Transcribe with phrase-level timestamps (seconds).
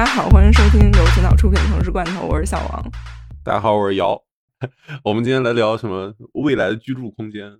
[0.00, 2.90] 家好，欢迎收听由青岛出品的《城市罐头》，我是小王。
[3.44, 4.18] 大家好，我是姚。
[5.04, 6.14] 我们今天来聊什么？
[6.32, 7.58] 未来的居住空间。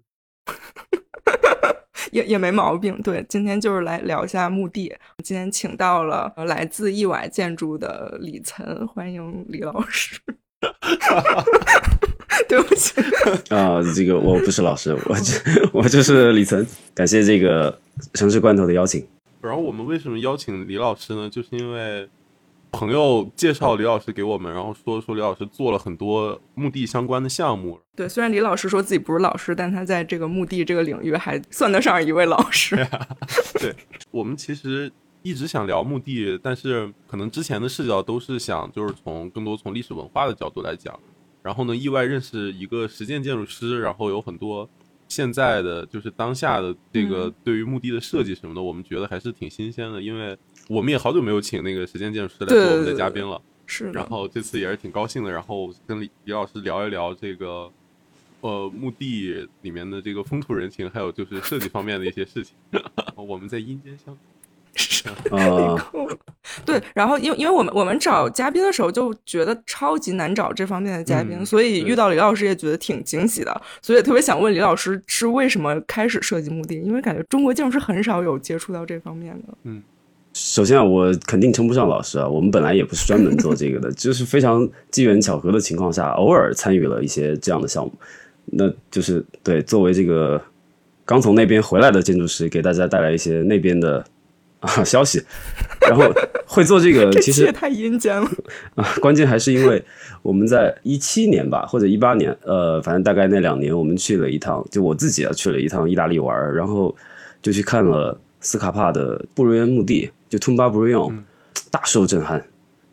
[2.13, 2.99] 也也没毛病。
[3.03, 4.91] 对，今天就是来聊一下墓地。
[5.23, 10.19] 今天请到了来自意外建筑的李岑，欢迎李老师。
[12.49, 12.99] 对不起
[13.55, 15.15] 啊，这个我不是老师，我
[15.75, 16.67] 我就是李岑。
[16.95, 17.79] 感谢这个
[18.15, 19.07] 城市罐头的邀请。
[19.43, 21.29] 然后我们为什么邀请李老师呢？
[21.29, 22.09] 就是因为
[22.73, 27.81] 朋友介绍李老师给我们，然后说说李老师做了很多墓地相关的项目。
[27.97, 32.77] 对，虽然李老师说自己不是老师，但他在这个墓地这个领域还算得上一位老师。
[33.61, 33.75] 对
[34.11, 34.91] 我们其实
[35.23, 40.99] 一直想聊墓地，但是可能之前的视角都是想就是从更多从历史文化的角度来讲。
[41.43, 44.69] 然后呢，意外认识一个实践建筑师，然后有很多。
[45.09, 50.39] 现在的就是当下的这个对于墓地的设计什么的，我们觉得还是挺新鲜的，因为
[50.71, 53.43] 我们也好久没有请那个时间建筑师来做我们的嘉宾了。
[53.67, 57.69] 是，然后这次也是挺高兴的，然后跟李李老师聊一聊这个
[58.41, 62.55] 呃墓地里面的这个风土人情，还有就是设计方面的一些事情。
[63.17, 64.17] 我们在阴间相。
[65.31, 65.75] 啊，
[66.65, 76.77] 对，然后因为因为我们我们找嘉宾的时候就觉得超级难找这方面的嘉宾，所以遇到李老师也觉得挺惊喜的，所以特别想问李老师是为什么开始设计墓地？
[76.83, 79.49] 因为感觉中国建筑师很少有接触到这方面的。
[79.65, 79.83] 嗯，
[80.33, 87.93] 首先啊，我肯定称不上老师啊，我们本来也不是专门做这个的， 就是非常机缘巧合的情况下，偶尔参与了一些这样的项目，
[88.47, 90.41] 那就是对作为这个
[91.05, 94.05] 刚从那边回来的建筑师，给大家带来一些那边的。
[94.61, 95.19] 啊，消息，
[95.89, 96.05] 然后
[96.45, 98.31] 会做这个， 其实也太阴间了
[98.75, 98.87] 啊！
[99.01, 99.83] 关键还是因为
[100.21, 106.95] 我们在一七年吧，或者一八年，呃，反正大概那两年，我们去了一趟，就我自己啊去了一趟意大利玩，然后
[107.41, 111.19] 就去看了斯卡帕的布瑞恩墓地，就 Tumba Brion，
[111.71, 112.43] 大受震撼。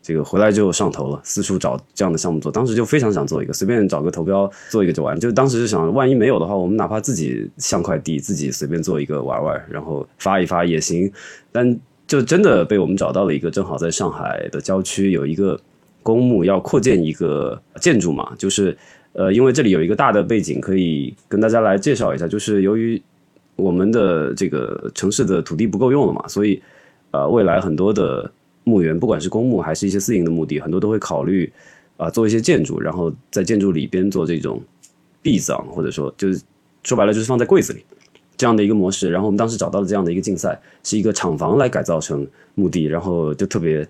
[0.00, 2.50] 这个回来就上头了，四处找这样的项目做。
[2.50, 5.18] 当时就非常想做一个，随便找个投标做一个就完。
[5.20, 11.12] 就当时就想，万一没有的话，我们哪怕自己像块地，自己随便做一个玩玩，然后发一发也行。
[11.52, 15.60] 但就真的被我们找到了一个，正好在上海的郊区有一个
[16.02, 18.74] 公墓要扩建一个建筑嘛，就是
[19.12, 23.02] 呃，因为这里有一个大的背景可以跟大家来介绍一下，就是由于
[23.56, 26.62] 我们的这个城市的土地不够用了嘛，所以
[27.10, 28.30] 呃，未来很多的。
[28.64, 31.50] 墓园，不管是公墓还是一些私营的墓地，很多都会考虑
[31.96, 34.60] 啊做一些建筑，然后在建筑里边做这种
[35.22, 36.38] 壁葬，或者说就是
[36.84, 37.82] 说白了就是放在柜子里
[38.36, 39.10] 这样的一个模式。
[39.10, 42.26] 然后我们当时找到了这样的一个竞赛，是一个厂房来改造成
[42.56, 43.88] 墓地，然后就特别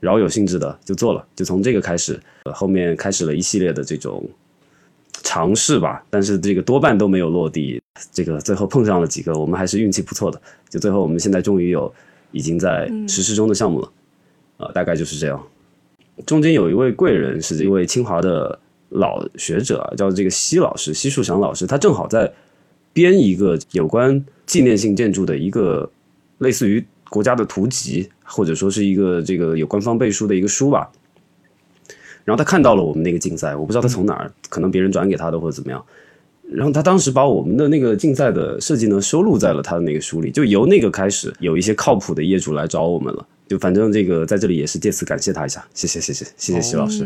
[0.00, 2.20] 饶有兴致的就做了，就从这个开始，
[2.52, 4.22] 后面开始了一系列的这种
[5.22, 6.04] 尝试吧。
[6.10, 7.80] 但是这个多半都没有落地，
[8.12, 10.38] 这个最后碰上了几个，我们还是运气不错的。
[10.68, 11.90] 就最后我们现在终于有
[12.32, 13.92] 已经在实施中的项目了。
[14.58, 15.42] 啊，大概就是这样。
[16.26, 18.58] 中间有一位贵人，是一位清华的
[18.90, 21.66] 老学者，叫这个西老师，西树祥老师。
[21.66, 22.30] 他正好在
[22.92, 25.90] 编一个有关纪念性建筑的一个
[26.38, 30.90] 类似于国家的图集，或者说是一个这个有官方背书的一个书吧。
[32.24, 35.82] 然后他看到了我们那个竞赛，我不知道他从哪儿，可能别人转给他的或者怎么样。
[36.52, 43.26] 然后他当时把我们的那个竞赛的设计呢收录在了他的那个书里，就由那个开始，有一些靠谱的业主来找我们了。
[43.48, 47.04] 就反正这个在这里也是借此感谢他一下，谢谢谢谢谢谢席老师，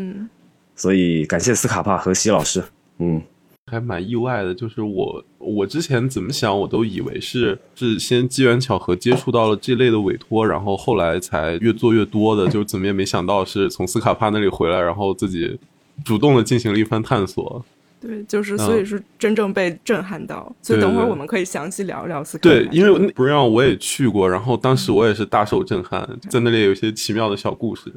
[0.76, 2.62] 所以感谢斯卡帕和席老师，
[2.98, 3.22] 嗯，
[3.70, 15.58] 还蛮意外的，就是我我之前怎么想，我都以为是是先机缘巧合接触到了这类的委托，然后后来才越做越多的，就怎么也没想到是从斯卡帕那里回来，然后自己
[16.04, 17.64] 主动的进行了一番探索。
[18.06, 22.22] 对，就是所以是真正被震撼到，所以等会儿我们可以详细聊一聊。
[22.42, 27.90] 对，因为不让我也去过，然后当时我也是大受震撼， 在那里有一些奇妙的小故事。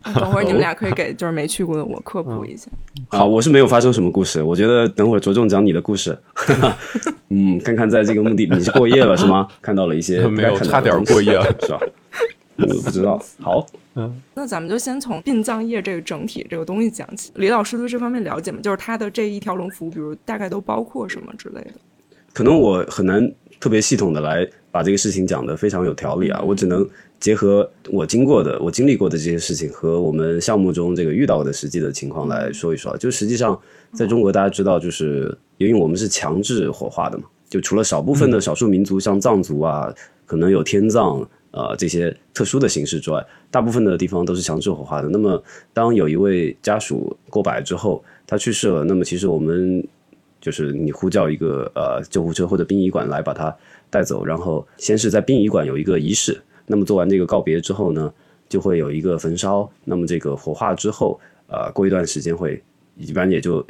[0.14, 2.70] 等会儿你们俩 可以给就是没去过的我科普一下。
[3.08, 6.16] 好，我是没有发生什么故事，我觉得等会儿着重讲你的故事。
[7.30, 9.48] 嗯，看看在这个墓地你是过夜了是吗？
[9.60, 11.80] 看到了一些没有差点过夜了是吧？
[12.58, 13.20] 我不知道。
[13.40, 13.66] 好。
[13.98, 17.32] 嗯，那咱们就先从殡葬业这个整体这个东西讲起。
[17.34, 18.60] 李老师对这方面了解吗？
[18.62, 21.72] 就是他的这一条龙服务，比如大概都包括什么之类的？
[22.32, 23.28] 可能我很难
[23.58, 26.40] 特别系统的来把这个事情讲得非常有条理啊。
[26.46, 32.96] 我只能结合我经过的、我经历过的这些事情和我们项目中这个遇到的实际的情况来说一说。
[32.98, 33.58] 就实际上，
[33.92, 39.92] 在中国大家知道，就是因为我们是强制火化的嘛，就除了少部分的少数民族，像藏族啊，
[40.24, 41.28] 可能有天葬。
[41.50, 45.08] 呃，这些特殊的形式之外，大部分的地方都是强制火化的。
[45.08, 45.42] 那么，
[45.72, 49.82] 当有一位家属过百之后，他去世了，那么其实我们
[50.40, 53.54] 就是你呼叫一个呃救护车或者殡仪馆来把他
[53.88, 56.38] 带走，然后先是在殡仪馆有一个仪式。
[56.66, 58.12] 那么做完这个告别之后呢，
[58.46, 59.68] 就会有一个焚烧。
[59.84, 62.62] 那么这个火化之后，呃，过一段时间会，
[62.94, 63.66] 一般也就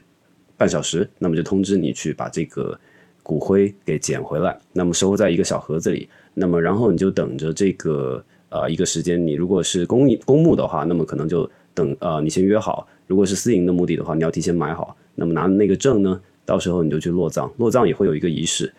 [0.56, 2.76] 半小时，那么就通知你去把这个
[3.22, 6.08] 骨灰给捡回来，那么收在一个小盒子里。
[6.38, 14.96] 那么然后你就等着这个呃一个时间，你如果是公公墓的话，那么可能就等呃你先约好；如果是私营的目的的话，你要提前买好。
[15.14, 18.72] 那么拿那个证呢，到时候你就去落葬，落葬也会有一个仪式。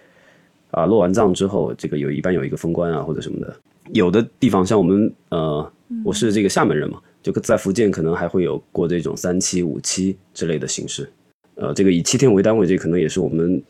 [0.71, 3.55] 啊，落完葬之后，这个有一般有一个封棺啊或者什么的。
[3.91, 5.71] 有的地方像我们呃，
[6.05, 11.09] 我是这个厦门人嘛，就在福建可能还会有过这种三七五七之类的形式。
[11.55, 13.61] 呃，这个以七天为单位，这可能也是我们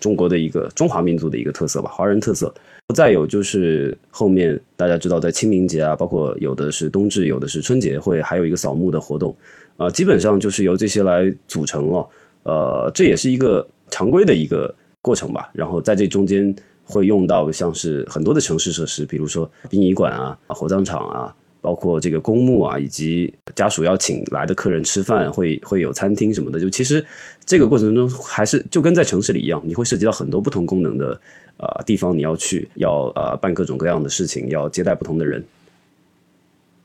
[0.00, 2.52] 中国的一个中华民族的一个特色吧，华人特色。
[2.92, 9.34] 再有就是后面大家知道，在清明节啊，包括有的是冬至，有的是春节，会还有一个扫墓的活动
[9.76, 12.08] 啊，基本上就是由这些来组成了。
[12.42, 14.72] 呃，这也是一个常规的一个。
[15.04, 16.54] 过程吧，然后在这中间
[16.84, 26.60] 会用到像是很多的城市设施，比如说殡仪馆啊、火葬场啊，包括这个公墓啊，以及家属要请来的客人吃饭，会会有餐厅什么的。
[26.60, 27.04] 就其实
[27.44, 31.20] 这个过程中还是就跟在城市里一样，你会涉及到很多不同功能的
[31.58, 35.44] 呃地方，你要去要呃办各种各样的事情，要接待不同的人。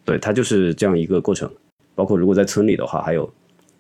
[0.06, 1.52] 对，它就是这样一个过程。
[1.96, 3.32] 包括如果在村里的话，还有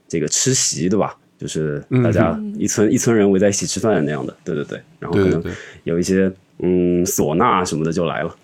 [0.07, 1.17] 这个吃席，对吧？
[1.37, 5.43] 就是大家一村一村人围在一起吃饭那样的，对对对，然后可能
[5.83, 8.35] 有一些嗯唢呐什么的就来了。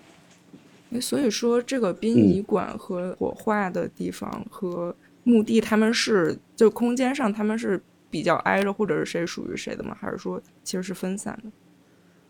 [1.00, 4.94] 所以说这个殡仪馆和火化的地方和
[5.24, 9.96] 墓地，他们是就空间上他们是比较挨着，或者是谁属于谁的吗？
[10.00, 11.50] 还是说其实是分散的？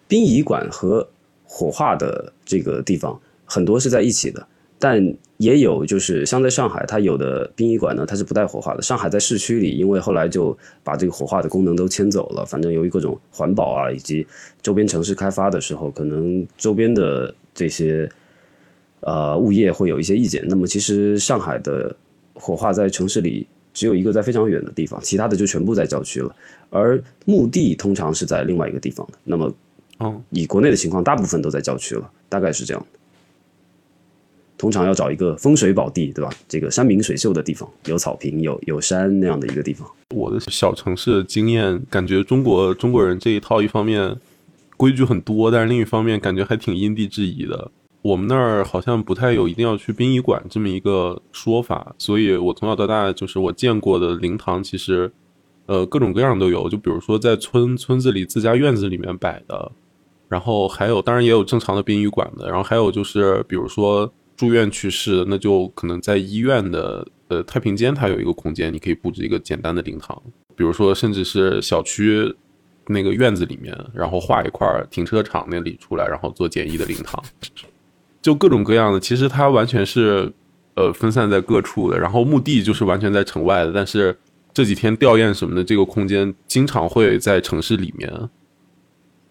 [0.08, 1.08] 殡仪馆和
[1.44, 4.46] 火化的这个地方很多是在一起的。
[4.76, 8.82] 但也有，就是像在上海，它有的殡仪馆呢，它是不带火化的。
[8.82, 12.44] 上海在市区里，因为后来就把这个火化的功能都迁走了。
[12.44, 14.26] 反正由于各种环保啊，以及
[14.60, 18.06] 周边城市开发的时候，可能周边的这些
[19.00, 20.44] 呃物业会有一些意见。
[20.48, 21.94] 那么其实上海的
[22.34, 26.34] 火化在城市里只有一个在非常远的地方，其他的就全部在郊区了。
[26.68, 29.14] 而墓地通常是在另外一个地方的。
[29.24, 29.50] 那么，
[29.98, 32.98] 哦，以国内的情况，大部分都在郊区了，大概是这样的。
[34.56, 36.30] 通常要找一个风水宝地，对吧？
[36.48, 39.86] 这个山明水秀的地方，有草坪、有有山那样的一个地方。
[40.14, 44.16] 我的小城市的经验，感觉中国中国人这一套，一方面
[44.76, 47.70] 规矩很多，但是另一方面感觉还挺因地制宜的。
[48.02, 55.10] 我们那儿好像不太有一定要去殡仪馆这么一个说法，所以我从小到大就是我见过的灵堂，其实
[55.66, 56.68] 呃各种各样都有。
[56.68, 59.72] 就比如说在村村子里自家院子里面摆的，
[60.28, 64.12] 然后还有当然也有正常的殡仪馆的，然后还有就是比如说。
[64.36, 70.20] 住院去世，那就可能在医院的呃太平间，它有一个空间，你可以布置一个简单的灵堂。
[70.56, 72.34] 比如说，甚至是小区
[72.88, 77.22] 那个院子里面，然后画一块停车场那里出来，然后做简易的灵堂，
[78.20, 78.98] 就各种各样的。
[78.98, 80.32] 其实它完全是
[80.74, 81.96] 呃分散在各处的。
[81.96, 84.18] 然后墓地就是完全在城外的，但是
[84.52, 88.12] 这几天吊唁什么的，这个空间经常会在城市里面。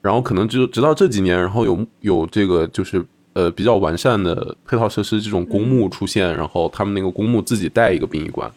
[0.03, 3.03] 然后可能就直到这几年，然后有有这个就是。
[3.35, 8.47] 呃，比较完善的配套设施，这种公墓出现，然后他们那个公墓自己带一个殡仪馆，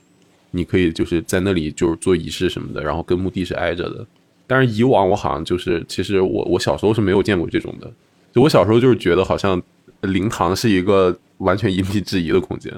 [0.51, 4.07] 你可以就是在那里就是做仪式什么的，然后跟墓地是挨着的。
[4.47, 7.91] 但是以往我好像就是，其实我我小时候是没有见过这种的，
[8.35, 9.63] 就我小时候就是觉得好像
[10.03, 12.71] 灵堂是一个完全因地制宜的空间。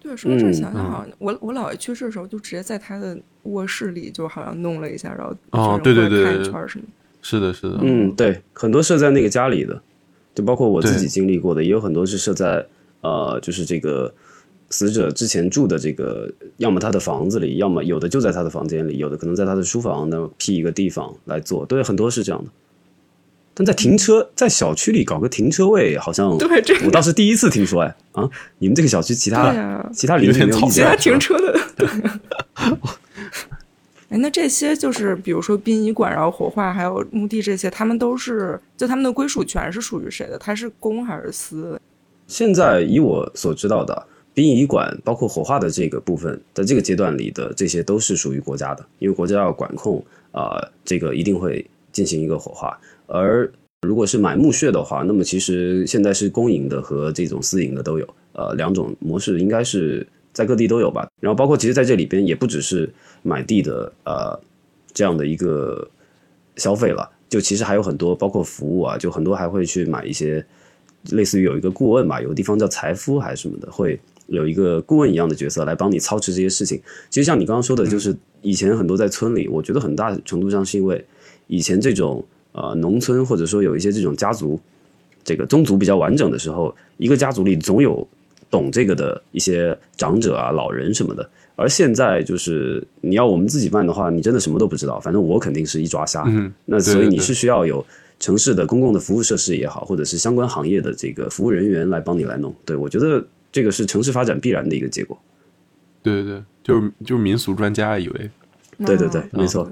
[0.00, 6.84] 对，说这想想好像我我姥爷去世的时候，就直接在他的卧室里就好像弄了一下，然后哦，对对对，看一圈什么。
[7.26, 9.82] 是的，是的，嗯，对，很多设在那个家里的。
[10.32, 12.62] 就包括我自己经历过的，也有很多是设在
[13.00, 14.12] 呃，就是这个
[14.68, 22.50] 死者之前住的这个，要么他的房子里，要么有的就在他的房间里，有的可能在他的书房那辟一个地方来做，对，很多是这样的。
[23.54, 28.28] 但在停车，在小区里搞个停车位，好像对，我倒是第一次听说，哎啊，
[28.58, 31.58] 你们这个小区其他其他邻居没有其他停车的。
[34.08, 40.38] 哎，那这些就是比如说殡仪馆，然后火化，还有墓地这些，他们都是就他们的归属权是属于谁的？
[40.38, 41.80] 他是公还是私？
[42.28, 52.78] 现在以我所知道的，殡仪馆包括火化的这个部分，在这个阶段里的这些都是属于国家的，因为国家要管控啊，这个一定会进行一个火化。
[53.08, 53.50] 而
[53.82, 60.06] 如果是买墓穴的话，那么其实现在是公营的和这种私营的都有，呃，两种模式应该是。
[60.36, 64.38] 在各地都有吧，然后包括其实在这里边也不只是买地的呃
[64.92, 65.88] 这样的一个
[66.56, 70.44] 消费了，就其实还有很多包括服务啊，就很多还会去买一些
[71.12, 76.78] 类似于有一个顾问吧，有个地方叫财夫还是什么的，会有一个顾问一样的角色来帮你操持这些事情。
[77.08, 81.02] 其实像你刚刚说的，就是以前很多在村里，我觉得很大程度上是因为
[81.46, 84.60] 以前这种呃农村或者说有一些这种家族
[85.24, 88.06] 这个宗族比较完整的时候，一个家族里总有。
[88.50, 91.28] 懂这个的一些长者啊、老人什么的。
[91.54, 95.00] 而现在就是你要我们自己办的话，你真的什么都不知道。
[95.00, 96.22] 反正我肯定是一抓瞎。
[96.26, 97.84] 嗯，那所以你是需要有
[98.20, 102.54] 城市的公共的服务设施也好，或者是相关行业的这个服务人员来帮你来弄。
[102.64, 105.18] 对我觉得这个是城市发展必然的一个结果。
[106.02, 108.30] 对对对，就是就是民俗专家以为
[108.84, 109.70] 对对对，嗯没错。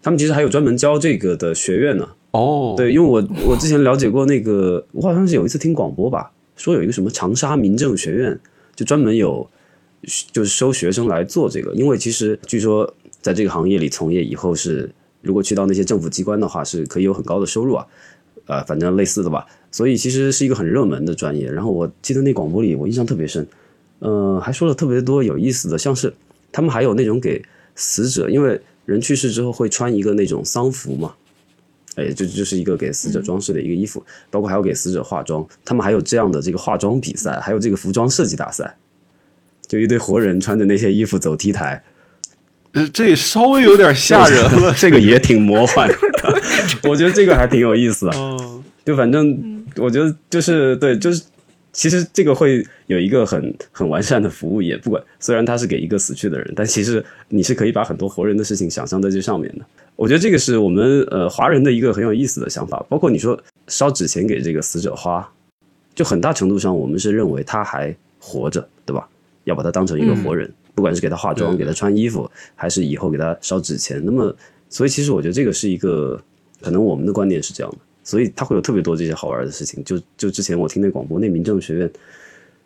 [0.00, 2.08] 他们其实还有专门教这个的学院呢。
[2.30, 8.38] 哦，对，因为我我之前了解过那个，我好像是有一次听广播吧，说有一个什么长沙民政学院，
[8.76, 9.48] 就专门有
[10.30, 11.72] 就是收学生来做这个。
[11.72, 14.90] 因为其实据说在这个行业里从业以后是，
[15.22, 17.86] 如果去到那些政府机关的话，是可以有很高的收入啊，
[18.46, 19.46] 呃，反正类似的吧。
[19.70, 21.50] 所以其实是一个很热门的专业。
[21.50, 23.46] 然后我记得那广播里我印象特别深，
[24.00, 26.12] 呃，还说了特别多有意思的，像是
[26.52, 27.42] 他们还有那种给
[27.74, 31.14] 死者，因为人去世之后会穿一个那种丧服嘛。
[31.98, 38.76] 哎，就就是一个给死者装饰的一个衣服，包括还有给死者化妆，他们还有这样的这个化妆比赛，还有这个服装设计大赛，
[39.66, 41.82] 就一堆活人穿着那些衣服走 T 台，
[42.72, 44.72] 呃这稍微有点吓人了。
[44.78, 46.42] 这个也挺魔幻的，
[46.88, 48.12] 我觉得这个还挺有意思的。
[48.14, 51.22] 嗯，就反正我觉得就是对，就是
[51.72, 59.64] 其实这个会有一个很很完善的服务也，不管虽然他是给一个死去的人，但其实你是可以把很多活人的事情想象在这上面的。
[59.94, 65.28] 我觉得这个是我们呃华人的一个很有意思的想法，包括你说烧纸钱给这个死者花，
[65.94, 69.08] 就很大程度上我们是认为他还活着，对吧？
[69.44, 74.00] 要把他当成一个活人，不管是给他化妆、给他穿衣服，还是以后给他烧纸钱。
[74.04, 74.34] 那么，
[74.68, 76.20] 所以其实我觉得这个是一个
[76.60, 79.84] 可能我们的观点是这样的，所以他会有特别多这些好玩的事情。
[79.84, 81.92] 就就之前我听那广播，那民政学院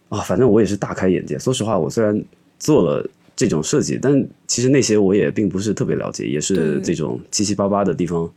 [0.08, 1.36] 啊，反正我也是大开眼界。
[1.36, 2.24] 说实话，我虽然
[2.60, 8.32] 做了这种设计，但其实那些我也并不是特别了解，也是这种七七八八的地方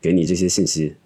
[0.00, 0.96] 给你这些信息。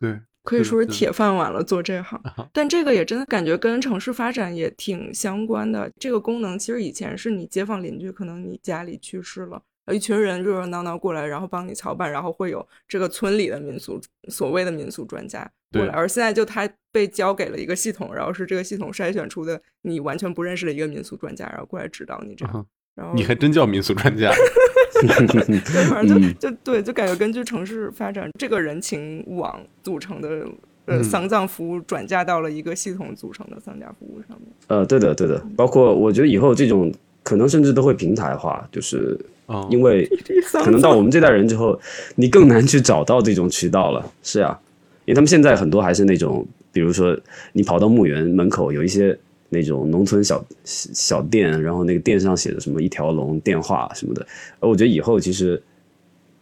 [0.00, 2.20] 对，可以说是铁饭碗了，做这行。
[2.52, 5.88] 但这个也真的感觉跟城市发展也挺相关的。
[6.00, 9.62] 这个功能其实以前是你街坊邻居，可能你家里去世了，
[9.92, 15.92] 一群人热热闹闹过来，然后帮你操办，然后会有这个村里的民俗所谓的民俗专家过来。
[15.92, 22.54] 而现在就他被交给了一个系统，然后是这个系统筛选出的你完全不认识的一个民俗专家，然后过来指导你这样。
[22.56, 24.30] 嗯然后你还真叫民俗专家。
[25.02, 30.46] 对，反正就、嗯就对，就感觉根据城市发展，这个人情网组成的
[30.84, 34.48] 呃、嗯丧葬服务转嫁到了一个系统组成的丧家服务上面。
[34.68, 40.08] 呃，对的，对的，包括我觉得以后这种可能甚至都会平台化，就是嗯，因为
[40.52, 41.78] 可能到我们这代人之后，
[42.14, 44.10] 你更难去找到这种渠道了。
[44.22, 44.58] 是啊，
[45.04, 47.14] 因为他们现在很多还是那种，比如说
[47.52, 49.16] 你跑到墓园门口有一些
[49.50, 54.26] 那种农村小小店，然后那个店上写的什么一条龙电话什么的。
[54.60, 55.62] 而我觉得以后其实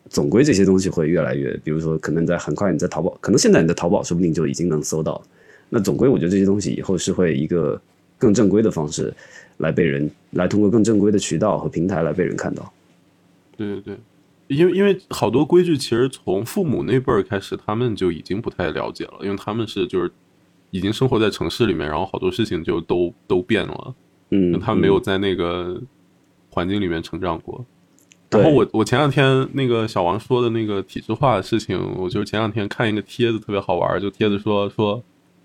[0.09, 5.21] 总归这些东西会越来越，比如说可能在很快你在淘宝，可能现在你在淘宝说不定就已经能搜到。
[5.68, 7.80] 那总归我觉得这些东西以后是会一个
[8.16, 9.12] 更正规的方式
[9.56, 12.73] 来被人来通过更正规的渠道和平台来被人看到。
[13.66, 13.97] 对对
[14.49, 20.11] 对，因为因为好多规矩其实从父母那辈儿开始，他们就已经不太了解了，因为他们是就是
[20.71, 23.95] 已经生活在城市里面，然后好多事情就都都变了，
[24.31, 25.02] 嗯，他们没有嗯。
[25.02, 25.81] 在那个
[26.50, 27.64] 环境里面成长过。
[28.31, 35.02] 然后我我前两天那个小王说的那个体制化的事情，我就是前两天看一个帖子特别好玩，就帖子说说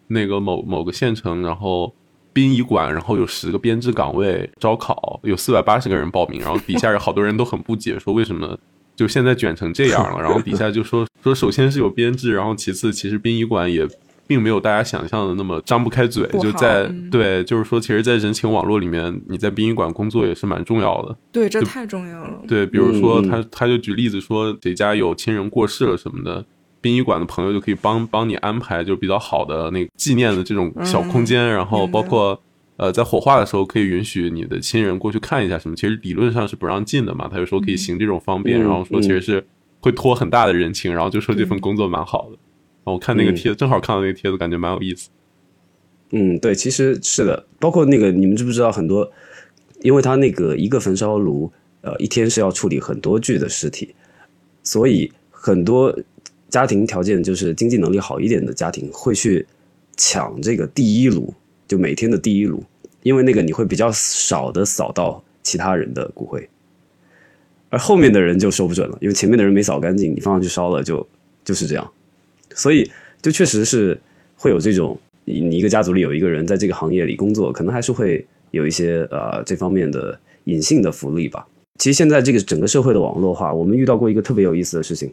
[0.08, 1.94] 那个某某个县城，然后
[2.38, 8.56] 殡仪馆，然后有十个编制岗位招考，有四百八十个人报名，然后底下有好多人都很不解，说为什么
[8.96, 10.22] 就现在卷成这样了？
[10.22, 13.88] 然后底下就说说首先是有编制，然后其次其实殡仪馆也。
[14.30, 21.16] 并没有大家想象的那么张不开嘴，就在、嗯对，就是说，其实，在人情网络里面，你在殡仪馆工作也是蛮重要的。
[21.32, 22.42] 对，这太重要了。
[22.46, 26.46] 对，比如说他他就举例子说，谁家有亲人过世了什么的，
[26.82, 32.40] 殡仪馆的朋友就可以帮帮你安排就比较好的那个纪念的这种小空间，然后包括
[32.78, 39.46] 呃在火化的时候可以允许你的亲人过去看一下什么，其实理论上是不让进的嘛，他就说可以行这种方便，嗯然后说其实是
[39.80, 42.38] 会托很大的人情，然后就说这份工作蛮好的。
[42.84, 43.36] 然后我看那个嗯。
[43.36, 45.10] 帖子，正好看到那个帖子，感觉蛮有意思。
[46.12, 49.12] 嗯，对，其实是的，包括那个你们知不知道很多，
[49.82, 53.94] 因为他那个一个焚烧炉，呃，一天是要处理很多具的尸体，
[54.64, 55.94] 所以很多
[56.50, 59.46] 家庭条件就是经济能力好一点的家庭会去
[59.96, 61.34] 抢这个第一炉，
[61.68, 62.64] 就每天的第一炉，
[63.04, 66.48] 因为那个你会比较少的扫到其他人的骨灰，
[67.70, 71.06] 而后面的人就说不准了，因为前面的人没扫干净，你放上去烧了就
[71.44, 71.92] 就是这样，
[72.54, 72.90] 所以
[73.22, 74.00] 就确实是
[74.36, 75.00] 会有这种。
[75.30, 81.46] 你一个家族里有一个人在这个行业里工作，可能还是会有一些呃这方面的隐性的福利吧。
[81.80, 85.12] 其实现在这个整个社会的网络化，我们遇到过一个特别有意思的事情，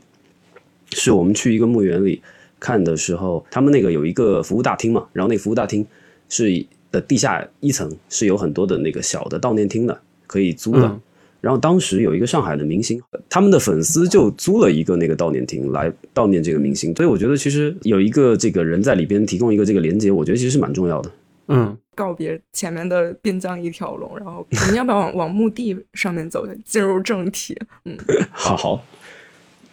[0.95, 2.23] 是我们去一个墓园里
[2.59, 5.87] 看的时候，他们那个有一个服务大厅嘛，然后那个服务大厅
[6.29, 10.87] 是的地下一层是有很多的那个小的悼念厅的，可以租的。
[10.87, 11.01] 嗯
[11.45, 12.99] 然后当时有一个上海的明星，
[13.29, 21.11] 他们的粉丝就租了一个那个悼念厅来悼念这个明星，所以我觉得其实有一个这个人在里边提供一个这个连接，我觉得其实是蛮重要的。
[21.49, 26.47] 嗯，告别前面的滨江一条龙，然后我们要不要往往墓地上面走？
[26.65, 27.55] 进入正题。
[27.85, 27.95] 嗯，
[28.33, 28.83] 好 好，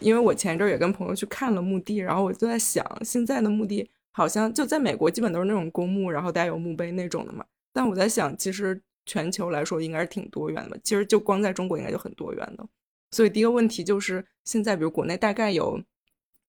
[0.02, 7.46] 因为我前一阵也跟朋友去看了墓地，然后我就在想，现在的墓地好像就在美国，基本都是那种公墓，然后带有墓碑那种的嘛。
[7.72, 12.68] 但我在想，其实全球来说应该是挺多元的，其实就光在中国应该就很多元的。
[13.12, 15.82] 所以第一个问题就是，现在比如国内大概有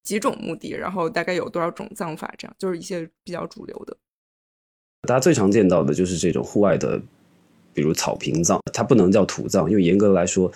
[0.03, 3.97] 几种墓地，然后大概有多少种葬法，这样就是一些比较主流的。
[5.03, 7.01] 大家最常见到的就是这种户外的，
[7.75, 10.51] 比如草坪葬，它不能叫土葬，因为严格来说，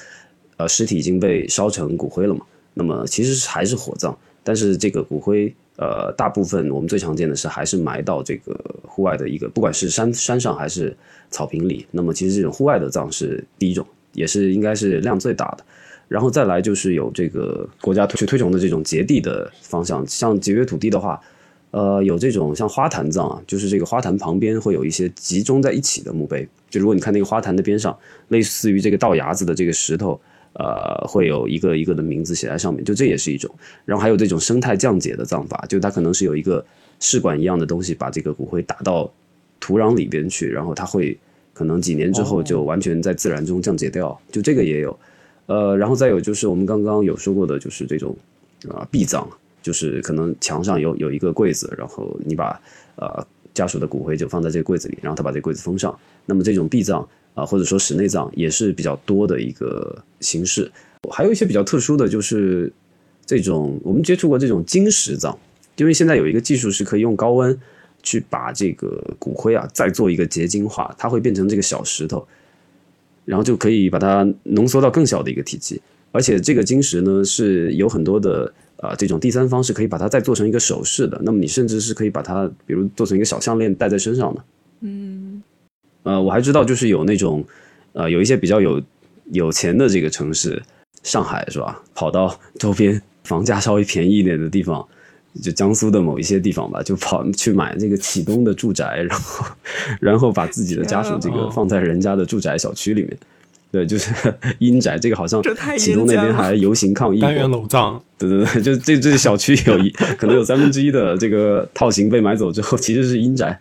[0.57, 2.47] 呃，尸体已经被烧成骨灰了嘛。
[2.79, 4.15] 那么其实还是火葬，
[4.45, 8.55] 但是这个骨灰，呃，大部分我们最常见的是还是埋到这个
[8.87, 10.95] 户外的一个，不管是山山上还是
[11.31, 11.87] 草坪里。
[11.91, 15.65] 那么其实这种户外的葬是第一种，也是应该是量最大的。
[16.07, 21.19] 然后再来就是有这个国家去推崇的这种节地的方向，像节约土地的话，
[21.71, 26.47] 呃，有这种像花坛葬啊，就是这个花坛旁边会有一些集中在一起的墓碑。
[26.69, 30.21] 就如果你看那个花坛的边上，类似于这个倒牙子的这个石头，
[30.59, 33.55] 呃，会有一个一个的名字写在上面，就这也是一种。
[33.85, 36.65] 然后还有这种生态降解的葬法，就它可能是有一个
[36.99, 39.11] 试管一样的东西，把这个骨灰打到
[39.61, 41.19] 土壤里边去，然后它会
[41.53, 44.99] 可能几年之后就完全在自然中降解掉，就这个也有。
[45.47, 48.17] 呃，然后再有就是我们刚刚有说过的，就是这种
[48.69, 49.29] 啊壁葬，
[49.63, 52.61] 就是可能墙上有有一个柜子，然后你把
[52.97, 55.97] 呃家属的骨灰就放在这个柜子里，然后他把这个柜子封上。
[56.25, 60.69] 那么这种壁葬啊、或者说室内葬也是比较多的一个形式。
[61.11, 62.73] 还有一些比较特殊的就是
[63.25, 65.37] 这种我们接触过这种晶石葬，
[65.77, 67.57] 因为现在有一个技术是可以用高温
[68.03, 72.27] 去把这个骨灰啊再做一个结晶化，它会变成这个小石头。
[73.27, 84.45] 然后就可以把它浓缩到更小的一个体积，而且这个晶石呢是有很多的啊、这种第三方是可以把它再做成一个首饰的，那么你甚至是可以把它比如做成一个小项链戴在身上的。
[84.83, 85.43] 嗯，
[86.07, 87.45] 呃，我还知道就是有那种
[87.93, 88.81] 呃有一些比较有
[89.33, 90.63] 有钱的这个城市，
[91.03, 91.83] 上海是吧？
[91.95, 94.87] 跑到周边房价稍微便宜一点的地方。
[95.43, 99.47] 就江苏的某一些地方吧，就跑去买这个启东的住宅，然后，
[100.01, 103.15] 然后把自己的家属这个哦放在人家的住宅小区里面，
[103.71, 104.11] 对，就是
[104.61, 105.43] 阴宅，这个好像
[105.77, 113.61] 启东那边还游行抗议过单元楼葬，对对对，就这 这小区有一可能有三分之一的这个套型被买走之后，其实是阴宅，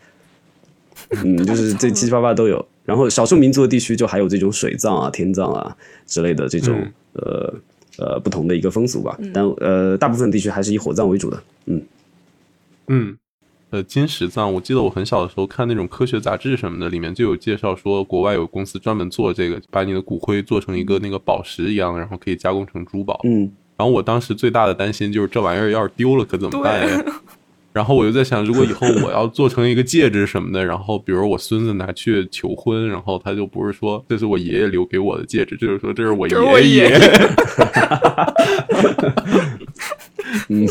[1.09, 2.65] 嗯，就是这七七八八都有。
[2.85, 7.53] 然后少数民族的地区就还有这种水葬啊、天葬啊之类的这种、嗯呃
[7.97, 9.17] 呃不同的一个风俗吧。
[9.33, 11.43] 但呃大部分地区还是以火葬为主的。
[11.65, 11.81] 嗯，
[12.87, 13.17] 嗯，
[13.71, 23.19] 呃，金石葬，我记得我很小的时候看那种科学杂志什么的，里面就有介绍说，国外有公司专门做这个，把你的骨灰做成一个那个宝石一样，然后可以加工成珠宝。
[23.23, 27.03] 嗯，然后我当时最大的担心就是这玩意儿要是丢了可怎么办呀？
[27.75, 36.97] 然后我就在想，如果以后我要做成一个戒指什么的，然后比如我孙子拿去求婚，然后他就不是说这是我爷爷留给我的戒指，就是说这是我这是我爷爷
[40.47, 40.65] 嗯，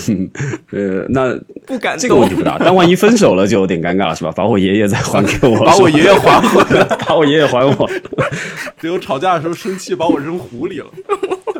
[0.70, 2.34] 呃，那不敢这个问题。
[2.34, 4.32] 不大，但万一分手了就有点尴尬了，是吧？
[4.34, 7.90] 把我爷爷再还给我，把我爷爷还回来，把我爷爷还我。
[8.80, 10.86] 结果吵架的时候生气把我扔湖里了。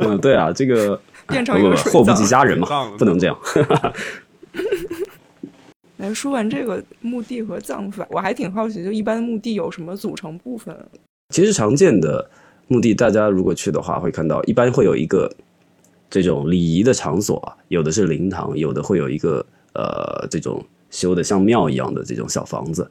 [0.00, 2.66] 嗯，对啊，这个变成一个不不祸不及家人嘛
[2.98, 3.37] 不能这样。
[5.96, 10.74] 来说完这个墓地和葬法，我还挺好奇，就一般墓地有什么组成部分？
[11.33, 12.28] 其实常见的
[12.68, 15.30] 墓地，大家如果去的话，会看到一般会有一个
[16.11, 22.90] 这种礼仪的场所，有的是灵堂，有的会有一个呃这种修的像庙一样的这种小房子，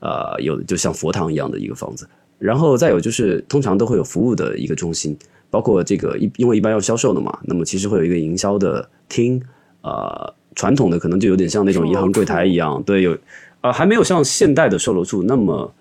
[0.00, 2.08] 呃，有的就像佛堂一样的一个房子。
[2.38, 5.16] 然后再有就是，通常都会有服务的一个中心，
[5.50, 9.42] 包括这个一因为一般要销售的嘛，那么其实会有一个营销的厅，
[9.82, 13.16] 呃，传统的可能就有点像那种银行柜台一样，对，有
[13.60, 15.72] 呃还没有像现代的售楼处那么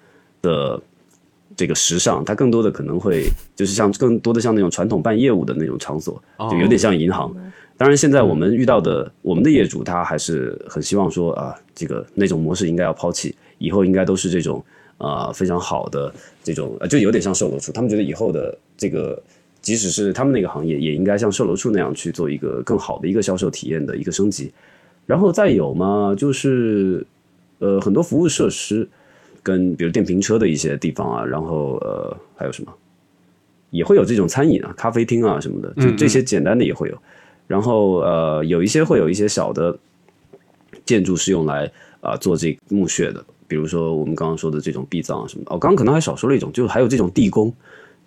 [0.42, 0.80] 的
[1.56, 7.34] 这个时尚，它更多的可能会就是像更多的像那种传统办业务的那种场所，就有点像银行。
[7.78, 14.62] 当然，现在我们遇到的我们的业主，他还是很希望说啊，这个那种模式应该要抛弃，以后应该都是这种
[14.98, 17.72] 啊、非常好的这种，呃就有点像售楼处。
[17.72, 19.22] 他们觉得以后的这个，
[19.62, 24.52] 即使是他们那个行业，也应该像售楼处那样去做一个更好的一个销售体验的一个升级。
[25.06, 27.06] 然后再有嘛，就是
[27.60, 28.88] 呃很多服务设施，
[29.42, 32.72] 跟比如电瓶车的一些地方啊，然后呃还有什么，
[33.72, 36.98] 也会有这种餐饮啊、咖啡厅啊什么的，就这些简单的也会有。
[37.48, 39.78] 然后呃有一些会有一些小的
[40.86, 45.54] 建筑是用来啊、做这墓穴的，比如说我们刚刚说的这种壁葬啊什么的。
[45.54, 47.52] 哦，刚刚可能还少说了一种，就是还有这种地宫，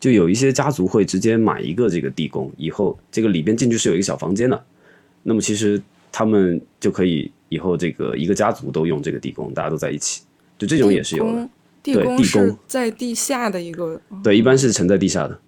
[0.02, 4.64] 就有一些家族会直接买一个这个地宫，以后这个里边进去是有一个小房间的，
[5.22, 10.24] 那么其实他们就可以以后这个一个家族都用这个地宫，大家都在一起，
[10.58, 11.48] 就这种也是有的。
[11.84, 15.38] 地对地宫是宫在地下的一个，对，一般是沉在地下的。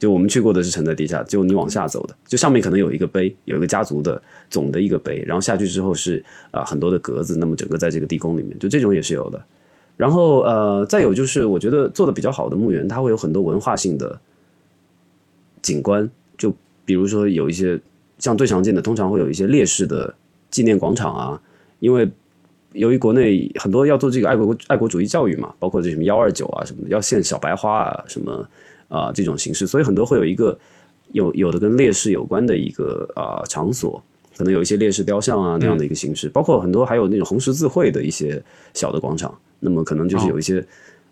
[0.00, 9.40] 就我们去过的是沉在地下，就你往下走的，就上面可能有一个碑，有一个家族的总的一个碑，然后下去之后是啊、很多的格子，那么整个在这个地宫里面，就这种也是有的。
[9.96, 14.18] 然后呃，再有就是我觉得做的比较好的墓园，它会有很多文化性的
[15.60, 16.52] 景观，就
[16.84, 17.80] 比如说有一些
[18.18, 20.14] 像最常见的，通常会有一些烈士的
[20.50, 21.40] 纪念广场啊，
[21.78, 22.10] 因为
[22.72, 28.48] 由于国内很多要做这个爱国爱国主义教育嘛，包括这什么幺二九啊什么的，要献小白花啊什么
[28.88, 30.58] 啊、这种形式，所以很多会有一个
[31.12, 34.02] 有有的跟烈士有关的一个啊、场所，
[34.36, 38.42] 可能有一些烈士雕像啊那样的一个形式，包括很多还有那种红十字会的一些
[38.74, 40.64] 小的广场，那么可能就是有一些、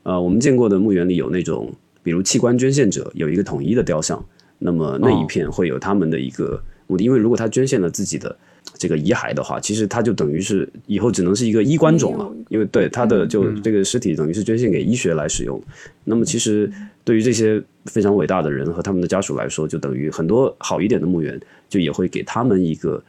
[0.03, 4.23] 呃我们见过的墓园里有那种，比如器官捐献者有一个统一的雕像，
[4.59, 8.37] 那么那一片会有他们的一个目的，因为如果他捐献了自己的
[8.75, 15.63] 这个遗骸的话，其实他就等于是以后只能是一个衣冠冢了因为对他的就这个尸体等于是捐献给医学来使用。
[16.05, 16.71] 那么其实
[17.05, 23.03] 对于这些非常伟大的人和他们的家属来说，就等于很多好一点的墓园就也会给他们一个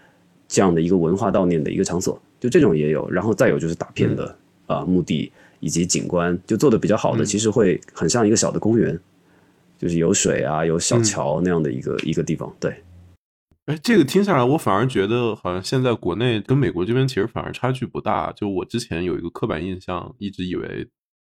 [0.48, 3.10] 这样的一个文化悼念的一个场所，就这种也有。
[3.10, 4.36] 然后再有就是大片的
[4.72, 9.00] 啊、墓地以及景观，就做的比较好的，其实会很像一个小的公园，
[9.78, 12.52] 就是有水啊，有小桥那样的一个、一个地方。
[12.60, 12.84] 对，
[13.66, 18.32] 哎，这个听下来，我反而觉得好像现在国内跟美国这边其实反而差距不大。
[18.32, 20.88] 就我之前有一个刻板印象，一直以为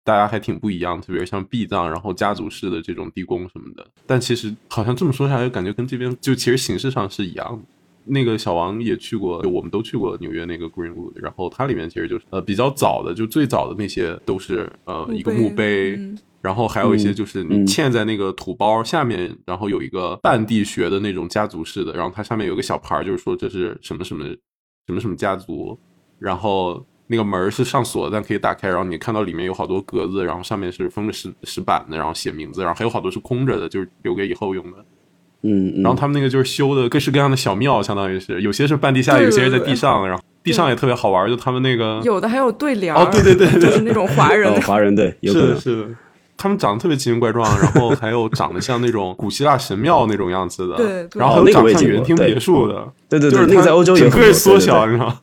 [0.03, 3.87] 大家还挺不一样，特别是像避葬，然后家族式的这种地宫什么的。
[4.07, 7.76] 但其实好像这么说下来，感觉跟这边就其实形式上是一样的。
[8.07, 24.25] 那个小王也去过，就我们都去过纽约那个 Greenwood，然后它里面其实就是呃比较早的，就最早的那些都是呃一个墓碑，嗯然后还有一些嗯就是你嗯嵌在那个土包下面，然后有一个半地穴的那种家族式的，然后它上面有个小牌儿，就是说这是什么什么
[24.87, 25.77] 什么什么家族，
[26.21, 34.85] 然后那个门儿是上锁的，但可以打开，然后你看到里面有好多格子，然后上面是封着石石板的，然后写名字，然后还有好多是空着的，就是留给以后用的。
[35.43, 35.83] 嗯嗯。
[35.83, 44.53] 然后他们那个就是修的各式各样的小庙，相当于是有些是半地下，有些是在地上，然后地上也特别好玩，就他们那个有的还有对联哦对对对对就是那种华人。
[44.53, 45.49] 哦，华人对，有可能。
[45.49, 45.77] 是的，是。
[45.83, 45.89] 的，
[46.37, 51.21] 他们长得特别奇形怪状，然后还有长得像那种古希腊神庙那种样子的，对对。
[51.21, 55.21] 然后还有哦那个长得像园厅别墅的，对对对，就是它那个在欧洲也整个有很多缩小，你知道吗？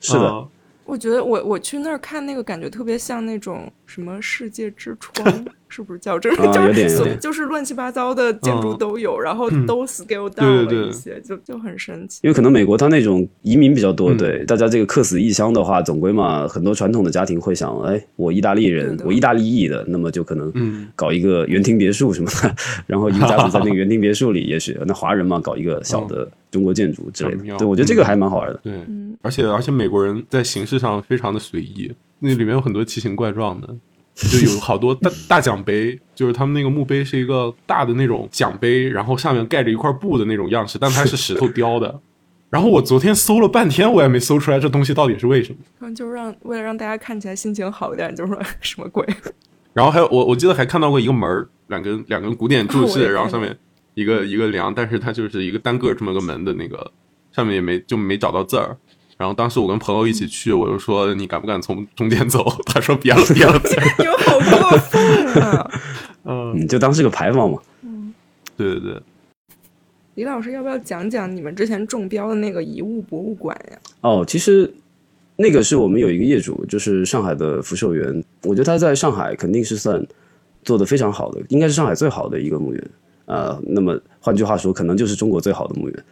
[0.00, 0.48] 是的，嗯。
[0.86, 6.46] 我觉得我我去那儿看那个感觉特别像那种什么世界之窗， 是不是叫这种？
[6.50, 8.78] 啊就是就是乱七八糟的建筑嗯。
[8.78, 12.18] 都有，然后都 scale down 对了一些，就就很神奇。
[12.24, 14.16] 因为可能美国它那种移民比较多，嗯。
[14.16, 20.88] 对大家这个客死异乡的话，总归嘛，很多传统的家庭会想，哎，我意大利人我意大利裔的，那么就可能嗯。
[20.96, 22.52] 搞一个园厅别墅什么的，
[22.88, 27.56] 然后一个家族在那个园厅别墅里， 也许那华人嘛，搞一个小的中国建筑之类的。
[27.58, 28.60] 对，我觉得这个还蛮好玩的。
[28.64, 29.16] 对，嗯。
[29.22, 31.90] 而且而且美国人在形式上非常的随意，
[32.24, 33.68] 那里面有很多奇形怪状的，
[34.14, 42.00] 就有好多大大奖杯，就是他们那个墓碑是一个大的那种奖杯，然后上面盖着一块布的那种样式，但它是石头雕的。
[42.48, 45.58] 然后我昨天搜了半天，我也没搜出来这东西到底是为什么。
[45.78, 49.04] 可能就是让为了让大家看起来心情好一点，就说什么鬼？
[49.74, 53.58] 然后还有我我记得还看到过一个门儿，两根两根古典柱 式，哦我也看然后上面
[53.94, 56.92] 一个一个梁，但是它就是一个单个这么个门的那个，
[57.32, 58.76] 上面也没就没找到字儿。
[59.16, 62.44] 然后当时我跟朋友一起去，我就说你敢不敢从中间走？
[62.66, 63.60] 他说别了别了。
[63.98, 65.70] 你们 好过分啊！
[66.24, 67.58] 嗯，嗯，就当是个牌坊嘛。
[68.56, 69.02] 对对对，
[70.14, 73.78] 李老师，要不要讲讲你们之前中标的那个遗物博物馆呀？
[74.00, 74.72] 哦，其实
[75.36, 80.04] 那个是我们有一个业主，就是上海的福寿园，我觉得他在上海肯定是算
[80.62, 82.90] 做的非常好的，应该是上海最好的一个墓园。
[83.26, 86.04] 呃，那么换句话说，可能就是中国最好的墓园。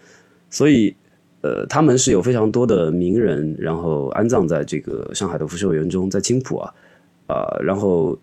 [0.50, 0.94] 所以，
[1.42, 6.74] 呃，他们是有非常多的名人，然后安葬在这个上海的福寿园中，在青浦啊，
[7.26, 8.18] 啊、然后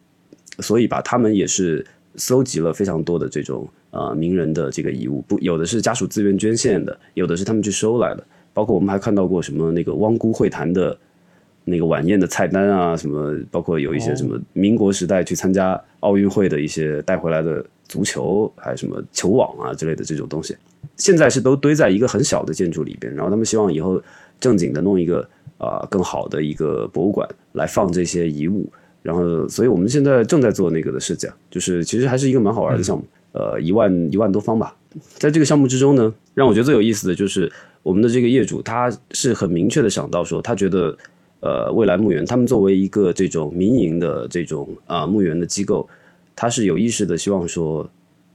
[0.59, 10.97] 所以吧，他们也是搜集了非常多的这种呃名人的这个遗物，不有的是家属自愿捐献的，有的是他们去收来的，包括我们还看到过什么那个汪辜会谈的
[11.65, 20.55] 那个晚宴的菜单啊，什么包括有一些什么民国时代去参加奥运会的一些带回来的足球，还有什么球网啊之类的这种东西，
[20.97, 24.01] 现在是都堆在一个很小的建筑里边，然后他们希望以后
[24.39, 28.69] 正经的弄一个啊、更好的一个博物馆来放这些遗物。
[29.01, 34.75] 然后，所以我们现在正在做那个的设计啊，就是其实还是一个蛮好玩的项目，呃，一万一万多方吧。
[35.17, 37.49] 在这个项目之中呢，让我觉得最有意思的就是
[37.81, 40.95] 我们的这个业主，他是很明确的想到说，他觉得
[41.39, 45.87] 呃未来墓园，他们作为一个这种民营的这种啊、墓园的机构，
[46.35, 47.89] 他是有意识的希望说，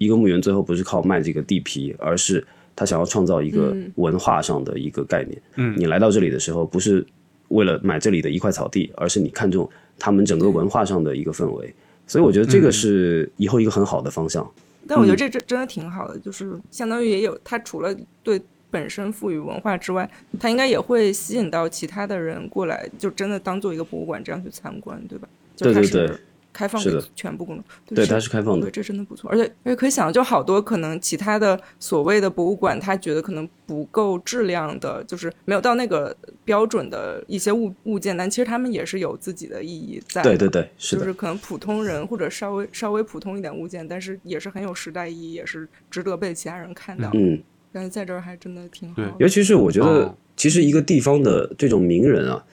[0.04, 2.44] 一个墓园最后不是靠卖这个地皮，而是
[2.76, 5.40] 他想要创造一个文化上的一个概念。
[5.56, 7.04] 嗯你来到这里的时候，不是
[7.48, 11.74] 为了买这里的一块草地，而是你看中他们整个文化上的一个氛围。
[12.06, 14.46] 所以我觉得这个是以后一个很好的方向。
[14.86, 18.38] 但我觉得这这真的挺好的，就是相当于也有它除了对
[18.70, 25.26] 本身赋予文化之外，它应该也会吸引到其他的人过来，就真的当做一个博物馆这样去参观，对吧？
[25.56, 26.20] 对对对是
[26.54, 27.64] 开放给是的全部公众，
[27.94, 28.70] 对，是它是开放的对，。
[28.70, 40.22] 这真的不错，而且而且可以想，就好多可能其他的所谓的博物馆，他觉得可能不够质量的，就是没有到那个标准的一些物物件，但其实他们也是有自己的意义在。
[40.22, 47.10] 对对对，是的，就是可能普通人或者稍微稍微普通一点物件，但是也是很有时代意义，也是值得被其他人看到。
[47.14, 49.12] 嗯，但是在这儿还真的挺好的。
[49.18, 52.44] 尤其是我觉得哦，其实一个地方的这种名人啊，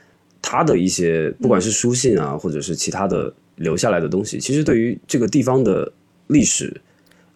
[0.41, 5.91] 他的一些不管是书信啊，或者是其他的留下来的东西，其实对于这个地方的
[6.27, 6.79] 历史。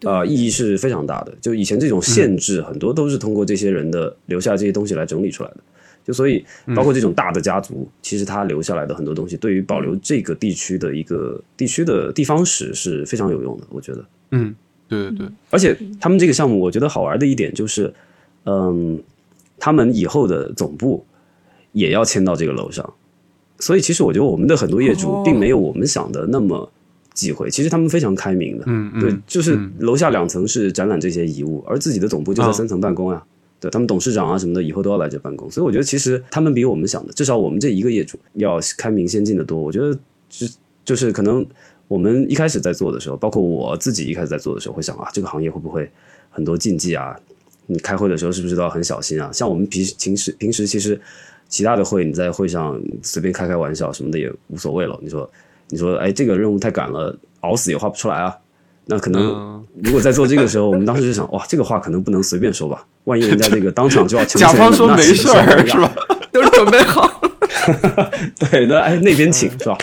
[0.03, 1.33] 啊、意义是非常大的。
[1.41, 5.57] 就以前这种限制，很多都是通过这些人的留下这些东西来整理出来的。
[6.03, 13.63] 就所以，包括这种大的家族，其实他留下来的很多东西，对于保留这个地区的一个地区的地方史是非常有用的。
[13.69, 14.53] 我觉得，嗯，
[14.87, 17.91] 对对对，而且他们这个项目，我觉得好玩的一点就是，
[18.43, 19.01] 嗯，
[19.57, 21.03] 他们以后的总部
[21.71, 22.93] 也要迁到这个楼上，
[23.59, 26.69] 所以其实我觉得我们的很多业主哦并没有我们想的那么
[27.13, 28.63] 忌讳，其实他们非常开明的。
[28.67, 33.23] 嗯嗯，对，就是嗯楼下两层是展览这些遗物，而自己的总部就在啊三层办公呀。
[33.57, 39.57] 对他们董事长啊什么的，以后都要来这办公，所以我觉得其实他们比我们想的，至少我们这一个业主要开明先进的多。
[39.57, 39.97] 我觉得
[40.29, 40.45] 就
[40.83, 41.43] 就是可能
[41.87, 45.89] 我们一开始在做的时候，包括我自己一开始在做的时候，会想啊，这个行业会不会
[46.29, 47.17] 很多禁忌啊？
[47.67, 49.31] 你开会的时候是不是都要很小心啊？
[49.31, 50.99] 像我们平时平时平时其实
[51.47, 54.97] 其他的会，你在会上随便开开玩笑什么的也无所谓了。
[55.01, 55.29] 你说
[55.69, 58.35] 你说哎，这个任务太赶了，熬死也画不出来啊。
[58.87, 65.77] 那可能嗯如果在做这个时候，我们当时就想， 哇，这个话可能不能随便说吧，万一人家这个当场就要 强甲方说没事儿是？
[65.77, 65.95] 吧？
[66.31, 67.09] 都是准备好。
[68.37, 69.77] 对，那哎那边请是吧？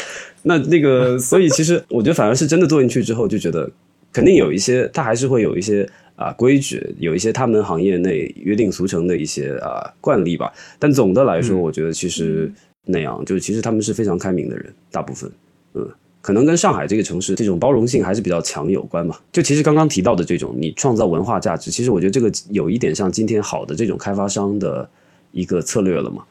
[0.44, 3.68] 那那个，所以其实我觉得反而是真的做进去之后，就觉得
[4.12, 10.52] 肯定有一些，它还是会有一些啊规矩，有一些他们行业内约定俗成的一些啊惯例吧。
[10.78, 12.52] 但总的来说，我觉得其实
[12.84, 15.30] 那样，就是其实他们是非常开明的人，大部分，
[15.74, 15.88] 嗯。
[16.20, 19.18] 可能跟上海这个城市这种包容性还是比较强有关嘛。
[19.32, 24.88] 就其实刚刚提到的这种，你创造文化价值，其实我觉得这个有一点像今天好的这种开发商的
[25.32, 26.22] 一个策略了嘛。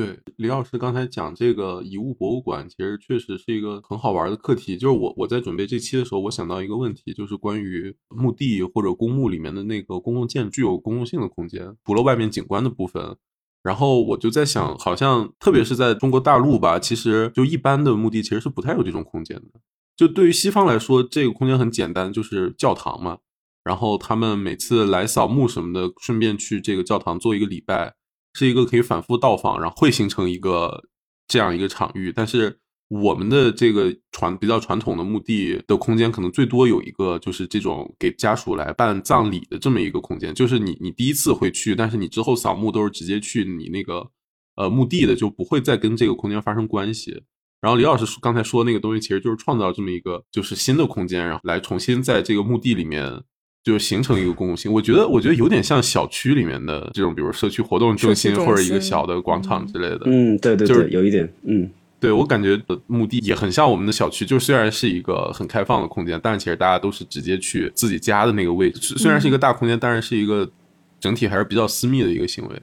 [0.00, 4.78] 对，李老师刚才讲这个遗物博物馆，其实确实是一个很好玩的课题。
[4.78, 13.14] 就是我我在准备这期的时候，我想到一个问题，就是关于墓地或者公墓里面的那个公共建具有公共性的空间，除了外面景观的部分。
[13.62, 19.60] 然后我就在想，好像特别是在中国大陆吧，其实就一般的墓地其实是不太有这种空间的。
[19.94, 23.18] 就对于西方来说，这个空间很简单，就是教堂嘛。
[23.62, 27.96] 然后他们每次来扫墓什么的，顺便去这个教堂做一个礼拜，
[28.34, 30.84] 是一个可以反复到访，然后会形成一个
[31.28, 32.12] 这样一个场域。
[32.14, 44.10] 但是我们的这个传比较传统的墓地的空间，可能最多有一个就是这种给家属来办葬礼的这么一个空间，就是你你第一次会去，但是你之后扫墓都是直接去你那个
[44.56, 47.22] 呃墓地的，就不会再跟这个空间发生关系。
[47.60, 53.22] 然后李老师刚才说那个东西，其实就是创造这么一个就是新的空间，然后来重新在这个墓地里面
[53.62, 54.72] 就是形成一个公共性。
[54.72, 60.00] 我觉得我觉得有点像小区里面的这种，比如社区活动中心或者一个小的广场之类的。
[60.06, 68.80] 嗯，对对就是对，有一点，嗯，对我感觉墓地也很像我们的小区，就虽然是一个很开放的空间，但是其实大家都是直接去自己家的那个位置。
[68.80, 70.50] 虽虽然是一个大空间，但是是一个
[70.98, 72.62] 整体还是比较私密的一个行为。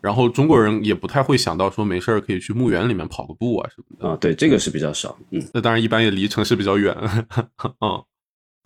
[0.00, 4.08] 然后中国人也不太会想到说没事儿可以去墓园里面跑个步啊什么的。
[4.08, 6.96] 啊，对，这个是比较少，嗯，那当然一般也离城市比较远。
[7.82, 8.00] 嗯，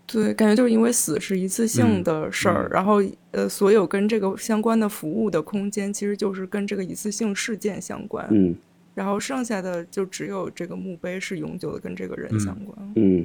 [0.07, 8.55] 对，感觉就是因为死是一次性的事儿，嗯然后呃，所有跟这个相关的服务的空间，其实就是跟这个一次性事件相关，嗯
[8.95, 12.93] 然后剩下的就只有这个墓碑是永久的跟这个人嗯相关。
[12.97, 13.25] 嗯，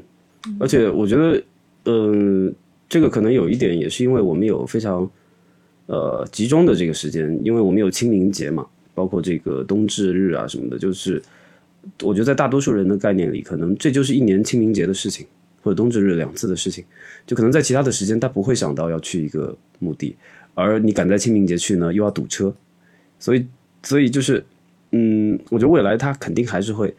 [0.59, 1.43] 而且我觉得，
[1.85, 2.55] 嗯、
[2.87, 5.09] 这个可能有一点也是因为我们有非常
[5.87, 11.21] 呃集中的这个时间，因为我们有清明节嘛，包括这个冬至日啊什么的，就是
[12.01, 15.27] 我觉得在大多数人的概念里，可能这就是一年清明节的事情，
[15.61, 16.83] 或者冬至日两次的事情，
[17.25, 20.15] 就可能在其他的时间他不会想到要去一个墓地，
[20.53, 22.53] 而你赶在清明节去呢，又要堵车，
[23.19, 23.45] 所以
[23.83, 24.43] 所以就是，
[24.91, 26.93] 嗯，我觉得未来它肯定还是会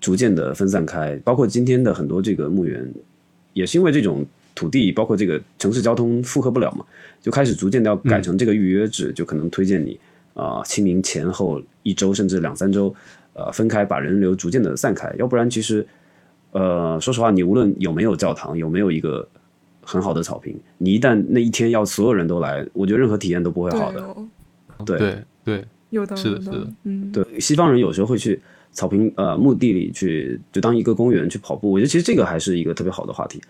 [0.00, 2.92] 逐渐的分散开，包括今天的很多这个墓园，
[3.52, 6.84] 也是因为这种土地，包括这个城市交通负荷不了嘛，
[7.20, 9.98] 就开始逐渐的要改成这个预约制，就可能推荐你
[10.34, 12.94] 啊、清明前后一周甚至两三周，
[13.34, 15.86] 呃，分开把人流逐渐的散开，要不然其实，
[16.52, 19.26] 呃，说实话，你无论有没有教堂，有没有一个
[19.82, 24.02] 很好的草坪，你一旦那一天要所有人都来，我觉得任何体验都不会好的。
[24.02, 24.28] 哦
[24.86, 28.40] 对对对，有的有是的是的嗯，对，西方人有时候会去
[28.72, 31.70] 草坪呃墓地里去，就当一个公园去跑步。
[31.70, 33.42] 我觉得其实这个还是一个特别好的话题。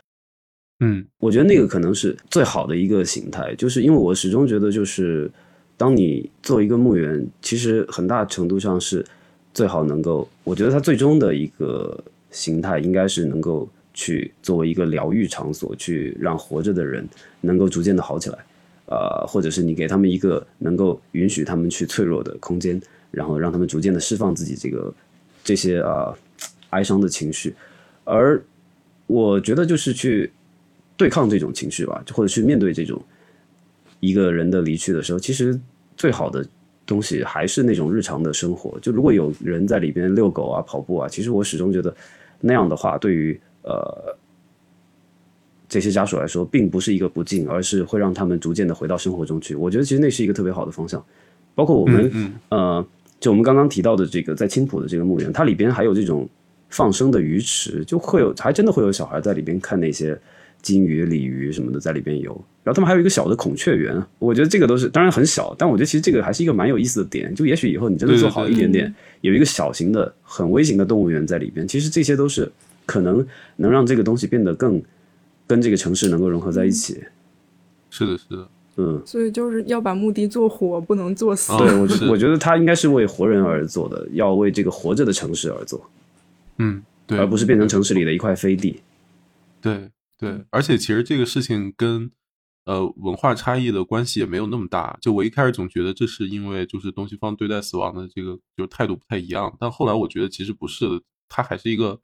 [0.80, 5.30] 嗯我觉得那个可能是最好的一个形态，就是因为我始终觉得，就是
[5.76, 9.06] 当你做一个墓园，其实很大程度上是
[9.54, 17.08] 最好能够，我觉得它最终的一个形态应该是能够去作为一个疗愈场所，去让活着的人
[17.40, 18.38] 能够逐渐的好起来。
[18.86, 22.80] 呃，或者是你给他们一个能够允许他们去脆弱的空间，
[23.12, 24.92] 然后让他们逐渐的释放自己这个
[25.44, 26.12] 这些呃
[26.70, 27.54] 哀伤的情绪，
[28.02, 28.42] 而
[29.06, 30.32] 我觉得就是去
[30.96, 33.00] 对抗这种情绪吧，或者去面对这种
[34.00, 35.56] 一个人的离去的时候，其实
[35.96, 36.44] 最好的
[36.84, 38.76] 东西还是那种日常的生活。
[38.80, 41.94] 就如果有人在里边遛狗啊、跑步啊，其实我始终觉得
[42.40, 44.16] 那样的话，对于呃
[45.68, 49.54] 这些家属来说，并不是一个不敬，而是会让他们逐渐的回到生活中去。
[49.54, 51.04] 我觉得其实那是一个特别好的方向。
[51.54, 52.86] 包括我们、嗯呃，
[53.18, 56.28] 就我们刚刚提到的这个在青浦的这个墓园，它里边还有这种
[56.70, 60.18] 放生的鱼池，就会有还真的会有小孩在里边看那些
[60.62, 62.44] 金鱼、鲤鱼什么的在里边游。
[62.62, 67.34] 然后他们还有一个小的孔雀园，我觉得这个都是当然很小，但我觉得其实这个还是一个蛮有意思的点。
[67.34, 72.50] 就也许以后你真的做好一点点，有一个小型的、很微型的动物园在里边，其实这些都是
[72.84, 74.82] 可能能让这个东西变得更
[75.46, 77.02] 跟这个城市能够融合在一起。
[77.88, 81.52] 是的，是的，嗯，所以就是要把墓地做活，不能做死。
[81.52, 85.90] 啊对我 我觉得它应该是为活人而做的，要为这个活着的城市而做，
[86.58, 88.80] 嗯，对，而不是变成城市里的一块飞地。
[89.60, 92.10] 对对，而且其实这个事情跟
[92.70, 94.96] 呃文化差异的关系也没有那么大。
[95.00, 101.98] 就我一开始总觉得这是因为就是东西方对待死亡的这个就是态度不太一样，但后来我觉得其实不是的，它还是一个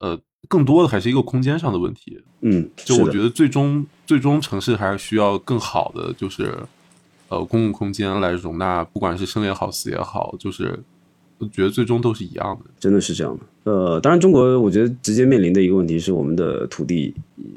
[0.00, 2.22] 呃更多的还是一个空间上的问题。
[2.42, 6.54] 嗯，就我觉得最终最终城市还是需要更好的就是
[7.28, 10.78] 呃公共空间来容纳，不管是生也好死也好，就是
[11.38, 12.70] 我觉得最终都是一样的。
[12.78, 13.42] 真的是这样的。
[13.70, 17.12] 呃，当然，中国我觉得直接面临的一个问题是，我们的土地，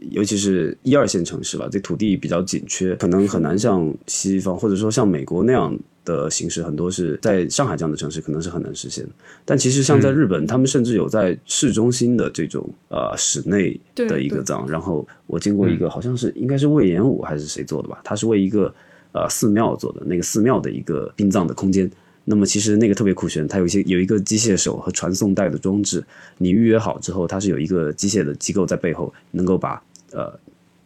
[0.10, 9.06] 尤其是一二线城市吧，这土地比较紧缺，可能很难像西方或者说像美国那样的形式，很多是在上海这样的城市可能是很难实现。
[9.46, 18.74] 但其实像在日本，他们甚至有在市中心的这种呃室内的一个葬，然后我经过一个好像是应该是魏延武还是谁做的吧，他是为一个
[19.12, 21.90] 呃寺庙做的，那个寺庙的一个殡葬的空间。
[22.26, 26.04] 那么其实那个特别酷炫，它有一些有一个机械手和传送带的装置，
[26.38, 30.32] 你预约好之后，它是有一个机械的机构在背后，能够把呃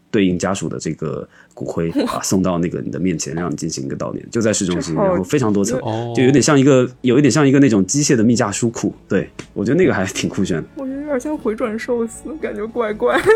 [0.09, 8.93] 对应家属的这个骨灰啊送到那个你的面前，让你进行一个悼念，就在市中心，然后非常多层，哦就有点像一个有一点像一个那种机械的密架书库。
[9.09, 10.63] 对我觉得那个还挺酷炫的。
[10.75, 13.19] 我觉得有点像回转寿司，感觉怪怪。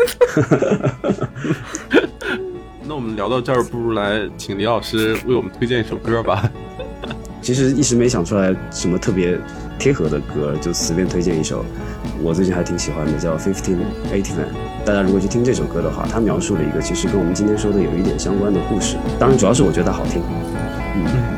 [2.86, 6.50] 那我们聊到这儿，不如来请李老师为我们推荐一首歌吧。
[7.40, 9.38] 其实一时没想出来什么特别
[9.78, 11.64] 贴合的歌，就随便推荐一首，
[12.22, 13.78] 我最近还挺喜欢的，叫《Fifteen
[14.12, 14.52] Eighty Nine》。
[14.84, 18.96] 大家如果去听这首歌的话，它描述了一个其实跟我们今天说的有一点相关的故事。
[19.18, 20.20] 当然，主要是我觉得好听。
[20.96, 21.37] 嗯，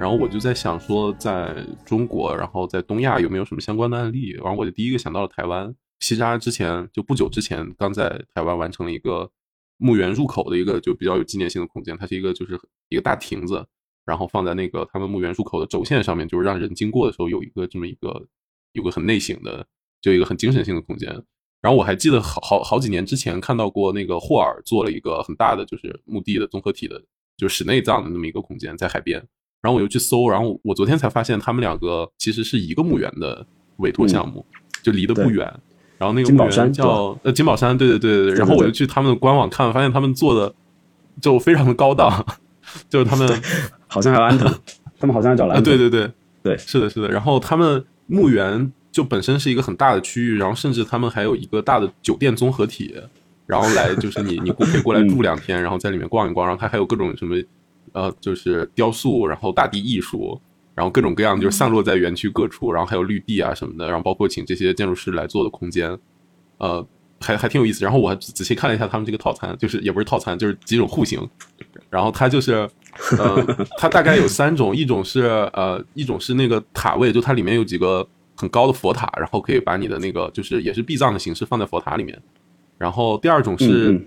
[0.00, 4.30] 然后我就在想说，在中国，然后在东亚有没有什么相关的案例？
[4.30, 9.28] 然后我就第一个想到了台湾，西扎之前就不久之前刚在台湾完成了一个
[9.76, 12.58] 墓园入口的一个就比较有纪念性的空间，它是一个就是
[12.90, 13.66] 一个大亭子，
[14.06, 18.24] 然后放在那个他们墓园入口的轴线上面，就是让人经过的时候有一个这么一个
[18.72, 19.66] 有个很内省的，
[20.00, 21.10] 就一个很精神性的空间。
[21.60, 27.02] 然后我还记得好好好几年之前看到过那个霍尔做了一个很大的就是墓地的综合体的，
[27.36, 29.26] 就是室内葬的那么一个空间在海边。
[29.60, 33.44] 然后我又去搜，然后我昨天才发现他们两个其实是一个墓园的
[33.78, 34.46] 委托项目，
[34.82, 35.52] 就离得不远。
[35.98, 38.34] 然后那个墓园叫呃金宝山，对对对对。
[38.34, 40.54] 然后我就去他们的官网看，发现他们做的
[41.20, 42.24] 就非常的高档，
[42.88, 43.28] 就是他们
[43.88, 44.48] 好像还有安藤，
[45.00, 45.60] 他们好像要找蓝。
[45.60, 46.08] 对对对
[46.40, 47.08] 对，是的，是的。
[47.08, 52.94] 然后他们墓园就本身是一个很大的区域，然后甚至他们还有一个大的酒店综合体，
[53.46, 57.34] 然后来就是你你可以过来住两天，然后在里面逛一逛，然后它还有各种什么。
[57.92, 60.40] 呃，就是雕塑，然后大地艺术，
[60.74, 65.98] 然后各种各样，就是散落在园区各处，然后还有绿地啊什么的，然后包括请这些建筑师来做的空间，
[66.58, 66.86] 呃，
[67.20, 67.84] 还还挺有意思。
[67.84, 71.20] 然后我还仔细看了一下他们这个套餐，就是也不是套餐，就是几种户型。
[71.90, 72.68] 然后它就是，
[73.18, 75.22] 呃，它大概有三种，一种是
[75.52, 82.16] 呃，一种是那个塔位，就它里面有几个很高的佛塔，然后可以把你的那个就是也是壁葬的形式放在佛塔里面。
[82.76, 84.00] 然后第二种是，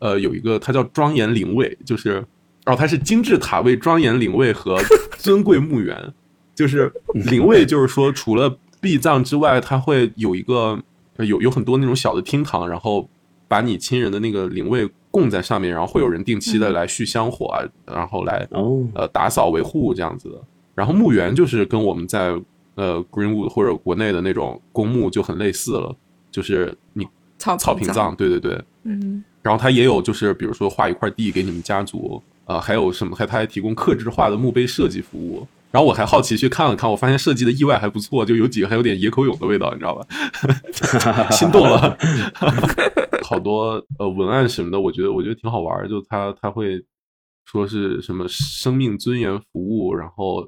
[0.00, 2.22] 呃，有一个它叫庄严灵位，就是。
[2.64, 4.78] 然后它是精致塔位、庄严灵位和
[5.16, 6.12] 尊贵墓园，
[6.54, 10.78] 就是灵位，就是说除了壁葬之外，它会有一个
[11.16, 13.08] 有有很多那种小的厅堂，然后
[13.48, 18.46] 把你亲人的那个灵位供在上面，然后会有人定期的来续香火啊，然后来
[18.94, 20.36] 呃打扫维护这样子的。
[20.74, 22.38] 然后墓园就是跟我们在
[22.74, 25.96] 呃 Greenwood 或者国内的那种公墓就很类似了，
[26.30, 27.08] 就是你
[27.38, 29.24] 草草坪葬，对对对，嗯。
[29.42, 32.22] 然后它也有就是比如说划一块地给你们家族。
[32.50, 33.14] 啊，还有什么？
[33.14, 35.46] 还他还提供刻制化的墓碑设计服务。
[35.70, 40.04] 然后我还好奇去看了看，我发现设计的意外还不错，就有几个还有点野口勇的味道，你知道吧？
[41.30, 41.96] 心动了。
[43.22, 46.84] 好多呃文案什么的，我觉得我觉得挺好玩就他他会
[47.44, 50.44] 说是什么生命尊严服务，然后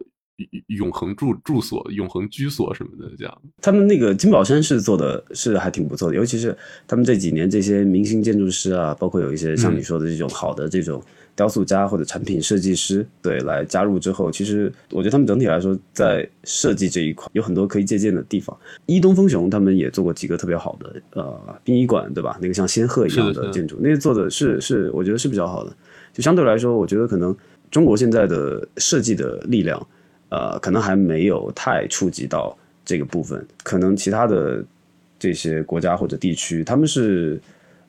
[0.67, 3.43] 永恒住住所、永恒居所什么的这样。
[3.61, 11.01] 他们那个金宝山是做的是还挺不错的，尤其是他们这几年这些明星建筑师啊，包括有一些像你说的这种好的这种。
[11.35, 18.57] 雕塑家或者产品设计师，对，来加入之后，其实我觉得他们整体来说在设计这一块有很多可以借鉴的地方。
[18.87, 22.39] 伊东丰雄他们也做过几个特别好的呃殡仪馆，对吧？
[22.41, 25.75] 那个像仙鹤一样的建筑，那些做的是是我觉得是比较好的。
[26.13, 27.35] 就相对来说，我觉得可能
[27.71, 29.87] 中国现在的设计的力量，
[30.29, 33.43] 呃，可能还没有太触及到这个部分。
[33.63, 34.63] 可能其他的
[35.19, 37.41] 这些国家或者地区，他们是。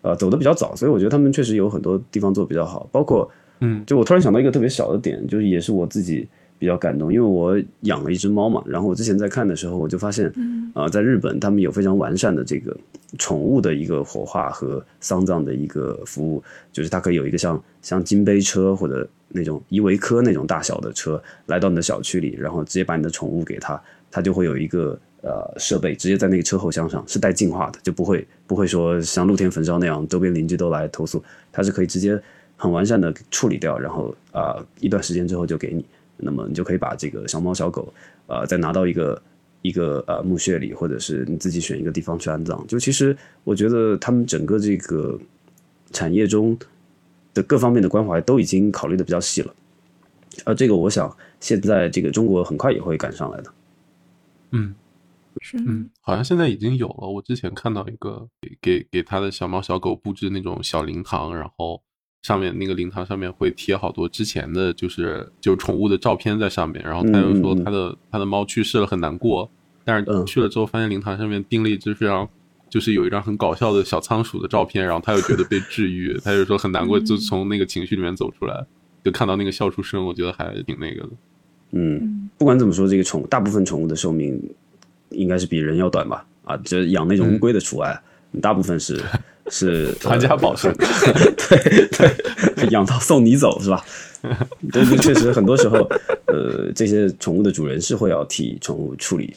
[0.04, 3.28] 呃，走的比较早，所以我觉得他们确实有很多地方做的比较好，包括，
[3.62, 6.28] 嗯，就我突然想到一个特别小的点，就是也是我自己
[6.60, 10.30] 比较感动，因为我养了一只猫嘛，然后我之前在看的时候，我就发现，
[10.76, 12.76] 呃，在日本他们有非常完善的这个
[13.18, 16.44] 宠物的一个火化和丧葬的一个服务，
[16.74, 23.82] 就是它可以有一个像像金杯车或者那种依维柯那种大小的车来到你的小区里，然后直接把你的宠物给它，
[24.12, 25.00] 它就会有一个。
[25.24, 32.22] 呃，设备直接在那个车后箱上是带净化的，就不会不会说像露天焚烧那样，周边邻居都来投诉，它是可以直接
[32.58, 35.86] 很完善的处理掉，然后啊一段时间之后就给你，
[36.18, 37.94] 那么你就可以把这个小猫小狗
[38.28, 39.22] 呃再拿到一个
[39.62, 42.62] 一个呃墓穴里，或者是你自己选一个地方去安葬。
[42.68, 43.16] 就其实
[43.46, 45.18] 我觉得他们整个这个
[45.94, 46.58] 产业中
[47.34, 49.54] 的各方面的关怀都已经考虑的比较细了，
[50.44, 53.54] 而这个我想现在这个中国很快也会赶上来的，
[54.52, 54.76] 嗯。
[55.42, 57.08] 是，嗯，好像现在已经有了。
[57.08, 61.82] 我之前看到一个给给给他的小猫小狗布置那种小灵堂，然后
[62.22, 66.84] 上面那个灵堂上面会贴好多之前的就是就宠物的照片在上面。
[66.84, 69.50] 然后他又说他的他的猫去世了很难过，
[69.84, 72.28] 但是去了之后发现灵堂上面钉了一只非常
[72.70, 78.66] 就是有一张很搞笑的小仓鼠的照片，然后他又觉得被治愈，他就说很难过，就从那个情绪里面走出来，
[79.04, 81.10] 就看到那个笑出声，我觉得还挺那个的。
[81.72, 84.42] 嗯，不管怎么说，这个宠大部分宠物的寿命。
[85.14, 86.26] 应该是比人要短吧？
[86.44, 87.98] 啊，就养那种乌龟的除外，
[88.42, 89.02] 大部分是
[89.50, 93.82] 是传家宝是， 对对，养到送你走是吧？
[94.72, 95.78] 对， 确实很多时候，
[96.28, 99.34] 呃，这些宠物的主人是会要替宠物处理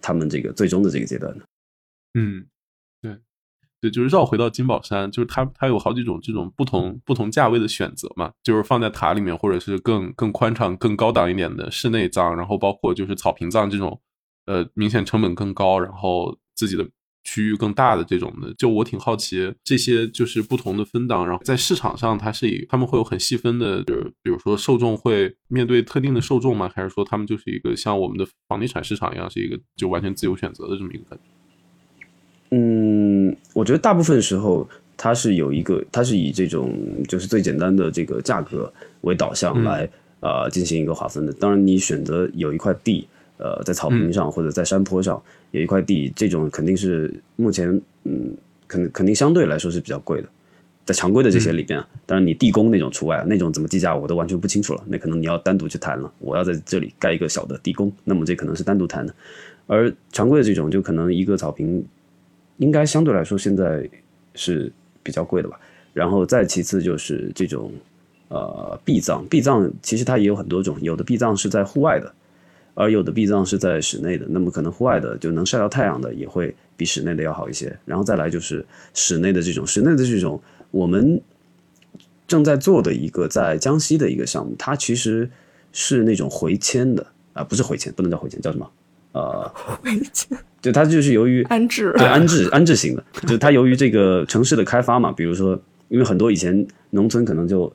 [0.00, 1.44] 他们这个最终的这个阶段的。
[2.14, 2.46] 嗯，
[3.02, 3.16] 对
[3.80, 14.00] 对，就是绕回到金宝山，就是它它有好几种这种不同不同价位的选择嘛，就是放在塔里面，或者是更更宽敞、更高档一点的室内葬，然后包括就是草坪葬这种。
[14.48, 16.82] 呃，明显成本更高，然后自己的
[17.22, 26.70] 区域更大的这种的，就我挺好奇，这些就是不同的分档，然后在市场上，它是以他们会有很细分的，就是比如说受众会面对特定的受众吗？
[26.74, 31.24] 还是说他们就是一个像我们的房地产市场一样，是一个就完全自由选择的这么一个感觉？
[32.52, 36.74] 嗯，我觉得大部分时候它是有一个，它是以这种
[37.06, 38.72] 就是最简单的这个价格
[39.02, 39.86] 为导向来。
[40.20, 41.32] 呃进行一个划分的。
[41.34, 43.06] 当然，你选择有一块地，
[43.38, 45.20] 呃，在草坪上或者在山坡上
[45.52, 48.36] 有一块地，这种肯定是目前嗯，
[48.66, 50.28] 肯肯定相对来说是比较贵的。
[50.84, 54.82] 在常规的这些里边，当然你地宫那种除外，那种怎么计价我都完全不清楚了。
[54.86, 56.10] 那可能你要单独去谈了。
[56.18, 59.14] 我要在这里盖一个小的地宫，那么这可能是单独谈的。
[59.66, 61.84] 而常规的这种，就可能一个草坪，
[62.56, 63.86] 应该相对来说现在
[64.34, 64.72] 是
[65.02, 65.60] 比较贵的吧。
[65.92, 67.70] 然后再其次就是这种
[68.28, 72.10] 呃壁葬，壁葬其实它也有很多种，有的壁葬是在户外的，
[72.78, 74.24] 而有的壁葬是在室内的。
[74.28, 77.76] 那么可能户外的就能晒到太阳的，也会比室内的要好一些。
[77.84, 78.64] 然后再来就是
[78.94, 80.40] 室内的这种，室内的这种。
[80.70, 81.20] 我们
[82.28, 85.28] 正在做的一个在江西的一个项目，它其实
[85.72, 88.70] 是那种回迁的啊，不是回迁，不能叫回迁，叫什么？
[89.12, 89.50] 呃，
[89.82, 90.38] 回迁。
[90.60, 95.58] 就它就是由于安置，对安置安置型的，就它由于这个城市的开发嘛，比如说，
[95.88, 97.72] 因为很多以前农村可能就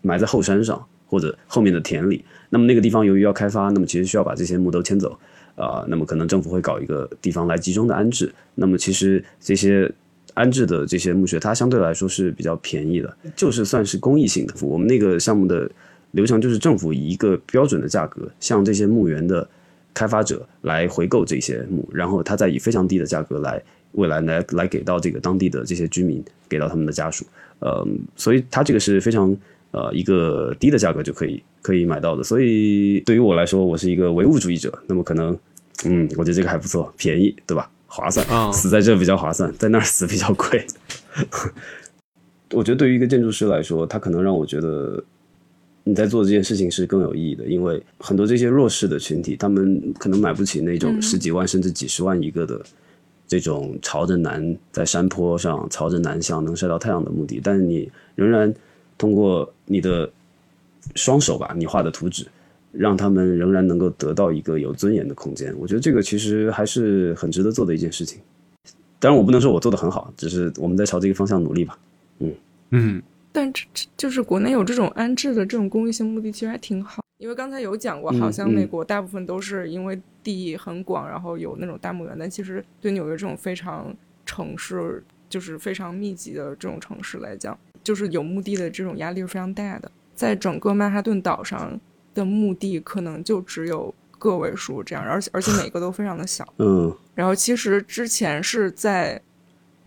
[0.00, 5.18] 埋在后山上或者后面的田里，那么那个地方由于要开发，那么其实需要把这些墓都迁走
[5.56, 9.92] 啊，那么可能政府会搞一个地方来集中的安置，那么其实这些。
[10.34, 14.54] 安置的这些墓穴，它相对来说是比较便宜的，就是算是公益性的。
[14.62, 15.68] 我们那个项目的
[16.12, 19.46] 流程就是政府以一个标准的价格向这些墓园的
[19.92, 23.60] 开发者来回购这些墓，然后他再以非常低的价格来
[23.92, 27.26] 未来来来给到这个当地的这些居民，给到他们的家属。
[27.58, 27.84] 呃，
[28.14, 29.36] 所以它这个是非常
[29.72, 32.22] 呃一个低的价格就可以可以买到的。
[32.22, 35.36] 所以对于我来说，我是一个唯物主义者，那么可能
[35.84, 37.70] 嗯，我觉得这个还不错，便宜，对吧？
[37.86, 40.64] 划算啊， 死在这比较划算，在那儿死比较贵。
[42.52, 45.02] 我觉得对于一个建筑师来说，他可能让我觉得
[45.84, 52.60] 你在做这件事情是更有意义的，因为很多这些弱势的群体，他们可能买不起那种十几万甚至几十万一个的
[53.26, 58.52] 这种朝着南在山坡上朝着南向能晒到太阳的墓地，但是你仍然
[59.00, 60.08] 通过你的
[60.94, 62.24] 双手吧，你画的图纸。
[62.72, 68.20] 让他们仍然能够得到一个有尊严的空间，我觉得这个其实还是很值得做的一件事情。
[69.00, 71.76] 当然，我不能说我做的很好，只是我们在朝这个方向努力吧。
[72.20, 72.32] 嗯
[72.70, 73.02] 嗯。
[73.32, 77.02] 但这这就是国内有这种安置的这种公益性目的，其实还挺好。
[77.18, 82.14] 因为刚才有讲过，好像美国大部分都是因为地很广，然后有那种大墓园。
[82.16, 83.92] 但其实对纽约这种非常
[84.24, 89.90] 城市，就是非常密集的这种城市来讲，就是有墓地的这种压力是非常大的。
[90.14, 91.80] 在整个曼哈顿岛上。
[92.12, 96.44] 的墓地可能就只有个位数这样，而且而且每个都非常的小。
[96.58, 99.22] 嗯，然后其实之前是在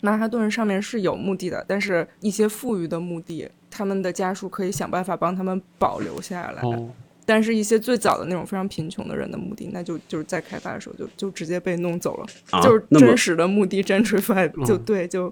[0.01, 6.61] 曼哈顿上面是有墓地的，但是一些富裕的墓地，他们的家属可以想办法帮他们保留下来。
[6.61, 6.89] 哦，
[7.25, 15.31] 但是一些最早的那种非常贫穷的人的墓地，那就就是在开发的时候就就直接被弄走了，就是真实的墓地 gentrify 就对就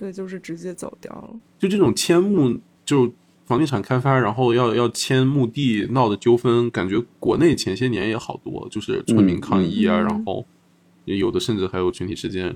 [0.00, 1.30] 对，就是直接走掉了。
[1.60, 3.12] 就这种迁墓就。
[3.46, 10.46] 房地产开发，然后要要迁墓地闹的纠纷，感觉国内前些年也好多，就是村民抗议啊，然后
[11.04, 12.54] 也有的甚至还有群体事件。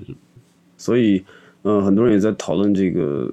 [0.77, 1.21] 所以，
[1.63, 3.29] 嗯，很多人也在讨论这个，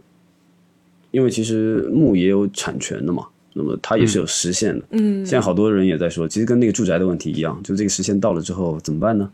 [1.12, 4.84] 因为其实墓也有产权的嘛，那么它也是有时限的。
[4.90, 9.30] 嗯，现在好多人也在说，其实跟那个住宅的问题一样，就这个时限到了之后怎么办呢？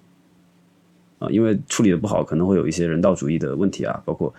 [1.19, 4.33] 啊，因为处理的不好，可能会有一些人道主义的问题啊，包括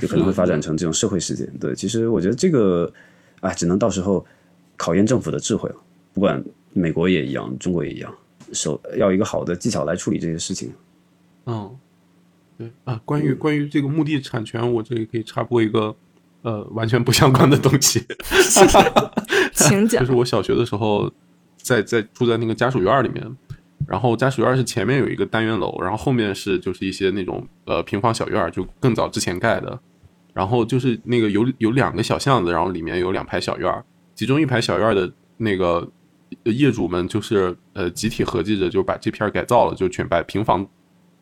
[0.00, 1.46] 就可能会发展成这种社会事件。
[1.58, 2.92] 对，其实我觉得这个。
[3.40, 4.24] 哎，只能到时候
[4.78, 5.76] 考验政府的智慧了。
[6.14, 8.12] 不管美国也一样，中国也一样，
[8.50, 10.72] 手要一个好的技巧来处理这些事情。
[11.44, 11.70] 嗯，
[12.56, 12.98] 对啊。
[13.04, 15.94] 关于关于这个墓地产权，我这里可以插播一个
[16.40, 18.02] 呃完全不相关的东西。
[19.52, 20.00] 请讲。
[20.00, 21.12] 就是我小学的时候，
[21.58, 23.22] 在在住在那个家属院里面，
[23.86, 29.78] 然后家属院是前面有一个单元楼，然后后面是就是一些那种呃平房小院，就更早之前盖的。
[30.32, 35.88] 然后就是那个有有两个小巷子，然后里面有两排小院儿，其中一排小院的那个
[36.44, 40.66] 业主们就是呃集体合计着，就把这片改造了，就全把平房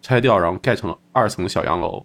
[0.03, 2.05] 拆掉，然后盖成了二层小洋楼。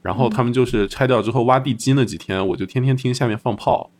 [0.00, 3.90] 然后他们就是拆掉之后挖地基那几天，我就天天听下面放炮。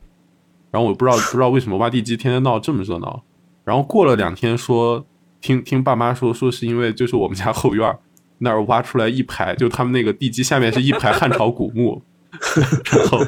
[0.73, 3.23] 然后我不知道不知道为什么挖地基天天闹这么热闹。
[3.63, 5.07] 然后过了两天说
[5.43, 7.99] 听听爸妈说说是因为就是我们家后院
[8.39, 12.03] 那儿挖出来一排，就他们那个地基下面是一排汉朝古墓。
[12.91, 13.27] 然后，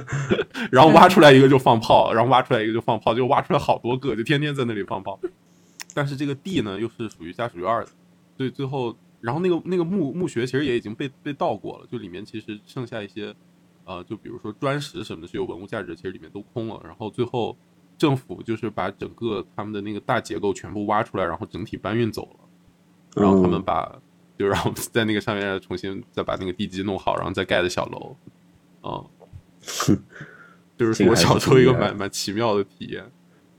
[0.72, 5.20] 然后挖出来一个就放炮，然后挖出来一个就放炮，就挖出来好多个，就天天在那里放炮。
[5.92, 7.88] 但是这个地呢，又是属于家属院的，
[8.38, 13.34] 所以最后，然后那个那个墓墓穴其实也已经被被盗过了，就里面其实剩下一些，
[13.84, 16.80] 呃，就比如说砖石什么的，是有文物价值，其实里面都空了。
[16.82, 17.54] 然后最后
[18.04, 23.22] 政府就是把整个他们的那个大结构全部挖出来，然后整体搬运走了。
[23.22, 23.98] 然后他们把，
[24.38, 28.14] 就让我们在那个上面重新再把那个地基弄好，然后再盖的小楼。
[28.82, 29.08] 嗯，
[30.76, 33.10] 就是我小时候一个蛮蛮奇妙的体验。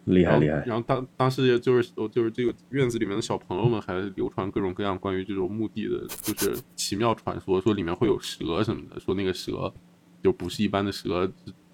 [0.04, 0.64] 厉害厉害。
[0.68, 9.74] 然后当当时就是就是这个院子里面的小朋友们还流传各种各样关于这种墓地的，就是奇妙传说，说里面会有蛇什么的，说那个蛇
[10.22, 11.28] 就不是一般的蛇，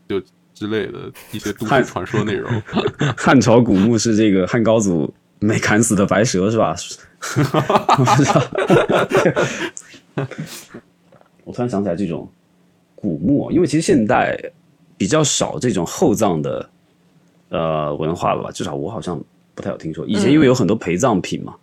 [0.07, 0.22] 就
[0.62, 2.47] 之类的一些都市传说内容。
[3.18, 6.76] 汉朝古墓是这个汉高祖没砍死的白蛇是吧？
[11.43, 12.30] 我突然想起来这种
[12.93, 14.39] 古墓，因为其实现代
[14.99, 16.70] 比较少这种厚葬的
[17.49, 19.20] 呃文化了吧，至少我好像
[19.55, 20.05] 不太有听说。
[20.05, 21.55] 以前因为有很多陪葬品嘛，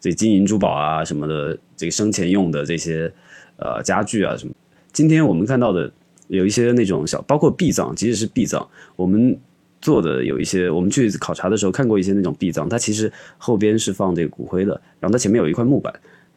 [0.00, 3.12] 这金银珠宝啊什么的，这个生前用的这些
[3.56, 4.52] 呃家具啊什么。
[4.92, 5.92] 今天我们看到的
[6.38, 8.66] 有一些那种小，包括壁葬，即使是壁葬，
[8.96, 9.38] 我们
[9.80, 15.92] 做的有一些，我们去考察的时候看过一些那种壁葬，它其实后边是放这个骨灰的，然后它前面有一块木板。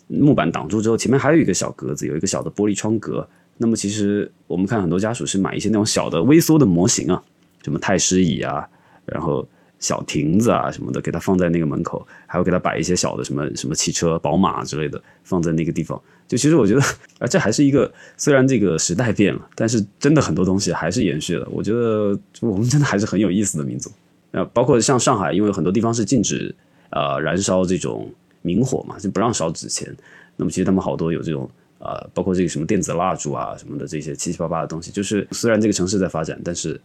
[0.07, 3.27] 木板挡住之后，前面还有一个小格子，有一个小的玻璃窗格。
[3.57, 7.23] 那么其实我们看很多家属是买一些那种小的微缩的模型啊，
[7.63, 8.67] 什么太师椅啊，
[9.05, 9.47] 然后
[9.79, 15.99] 小亭子啊什么的，给它放在那个门口，还会给它摆一些小的什么什么汽车、宝马之类的放在那个地方。
[16.27, 16.81] 就其实我觉得，
[17.19, 21.47] 啊，这还是一个虽然这个时代变了，但是真的很多东西还是延续了。
[21.51, 23.91] 我觉得我们真的还是很有意思的民族。
[24.31, 26.53] 呃，包括像上海，因为很多地方是禁止
[26.89, 28.09] 呃燃烧这种。
[28.45, 29.91] 明火嘛，就不让烧纸钱。
[30.35, 31.49] 那么其实他们好多有这种
[31.79, 34.91] 呃，包括这个什么电子蜡烛啊什么的这些七七八八的东西。
[34.91, 36.79] 就是虽然这个城市在发展，但是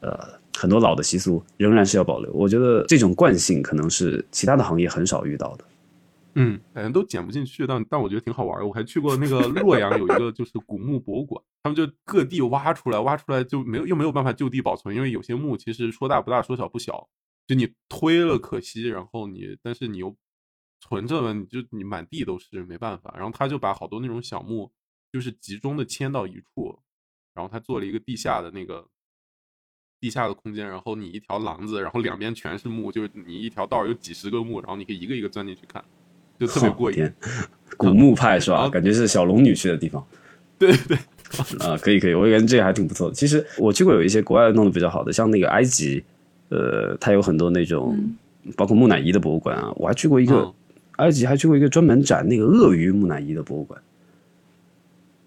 [0.00, 0.18] 呃，
[0.56, 2.32] 很多老的习俗仍然是要保留。
[2.32, 5.64] 我觉得这种惯性可能是其他的行业很少遇到的。
[6.34, 8.66] 嗯，感觉都剪不进去，但但我觉得挺好玩的。
[8.66, 17.08] 我还去过那个洛阳有一个就是古墓博物馆，他们就各地挖出来，挖出来就没有又没有办法就地保存，因为有些墓其实说大不大，说小不小，
[17.46, 20.16] 就你推了可惜，然后你但是你又。
[20.84, 23.14] 存着了，你就你满地都是，没办法。
[23.16, 24.72] 然后他就把好多那种小墓，
[25.12, 26.76] 就是集中的迁到一处，
[27.34, 28.88] 然后他做了一个地下的那个
[30.00, 30.66] 地下的空间。
[30.66, 35.84] 然后你一条廊子，然后两边全是墓，就是你一条道有几十个墓，然后你可以一个一个钻进去看，
[36.46, 37.10] 就特别过瘾。
[37.76, 38.68] 古墓派是吧？
[38.68, 40.04] 感觉是小龙女去的地方。
[40.58, 40.96] 对对
[41.64, 43.14] 啊，可以可以，我感觉这个还挺不错的。
[43.14, 46.02] 其实我去过有一些国外弄得比较好的，像那个埃及，
[46.48, 47.96] 呃，它有很多那种
[48.56, 49.72] 包括木乃伊的博物馆啊。
[49.76, 50.52] 我还去过一个。
[50.96, 53.80] 埃及还去过一个专门展那个鳄鱼木乃伊的博物馆，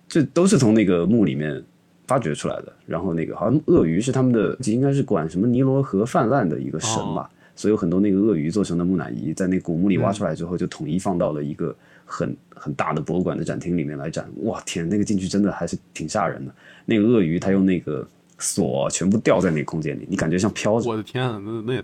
[0.08, 1.62] 这都是从那个墓里面
[2.06, 2.72] 发掘出来的。
[2.86, 11.76] 然后那个好像鳄鱼是他们的，应该是管什么尼罗河泛滥的一个神吧，所以有很多那个鳄鱼做成的木乃伊，在那古墓里挖出来之后，就统一放到了一个
[12.06, 14.30] 很很大的博物馆的展厅里面来展。
[14.44, 16.54] 哇天，那个进去真的还是挺吓人的。
[16.86, 18.06] 那个鳄鱼它用那个
[18.38, 20.90] 锁全部吊在那个空间里，你感觉像飘着。
[20.90, 21.84] 我的天啊，那那也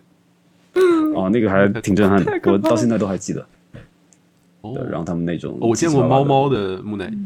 [1.16, 3.46] 哦，那个还挺震撼的，我到现在都还记得。
[4.62, 7.18] 哦，然后他们那种，我见过猫猫的木乃伊，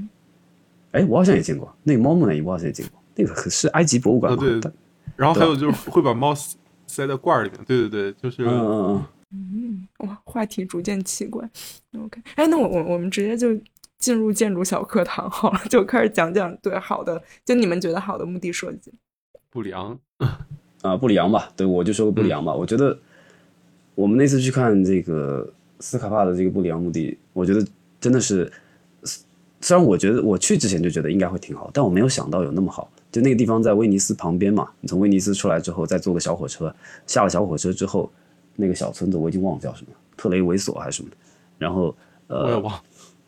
[0.92, 4.40] 哎，我好像也见过那个猫木乃伊，我好像也见过，那个是埃及博物馆嘛？
[4.40, 4.72] 对。
[5.16, 6.34] 然后还有就是会把猫
[6.88, 9.06] 塞在罐儿里面，对对对，就是，嗯嗯嗯。
[9.32, 11.48] 嗯，哇，话题逐渐奇怪。
[11.98, 13.50] OK，哎，那我我我们直接就
[13.98, 18.94] 进入建筑小课堂好了，就开始讲讲对好的，就你们觉得好的墓地设计。
[19.50, 20.00] 布里昂
[20.82, 22.54] 啊，布里昂吧，对，我就说个不良吧。
[22.54, 22.98] 我觉得
[23.96, 25.52] 我们那次去看这个。
[25.82, 27.64] 斯卡帕的这个布里昂墓地，我觉得
[28.00, 28.50] 真的是，
[29.60, 32.90] 虽然我觉得我去之前就觉得应该会挺好，但我没有想到有那么好。
[33.16, 36.76] 就那个地方在威尼斯旁边嘛，你从威尼斯出来之后，再坐个小火车，
[37.08, 38.12] 下了小火车之后，
[38.58, 41.16] 那个小村子我已经忘了叫什么，特雷维索还是什么的。
[41.58, 41.96] 然后
[42.28, 42.80] 呃，我也忘，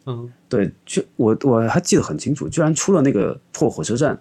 [0.07, 4.19] 嗯，对，就我我还记得很清楚，居然出了那个破火车站，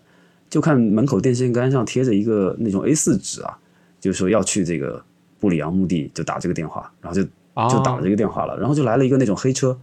[0.49, 3.59] 就看门口电线杆上贴着一个那种 A 四纸啊，
[4.01, 5.05] 就是说要去这个
[5.41, 7.29] 布里昂墓地，就打这个电话，然后就。
[7.71, 9.79] 就打了这个电话了，然后就来了一个那种黑车，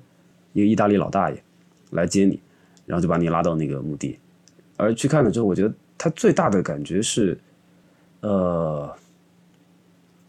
[0.51, 1.43] 一个意大利老大爷
[1.89, 2.39] 来接你，
[2.85, 4.19] 然后就把你拉到那个墓地。
[4.77, 7.37] 而去看了之后，我觉得他最大的感觉是，
[8.21, 8.93] 呃，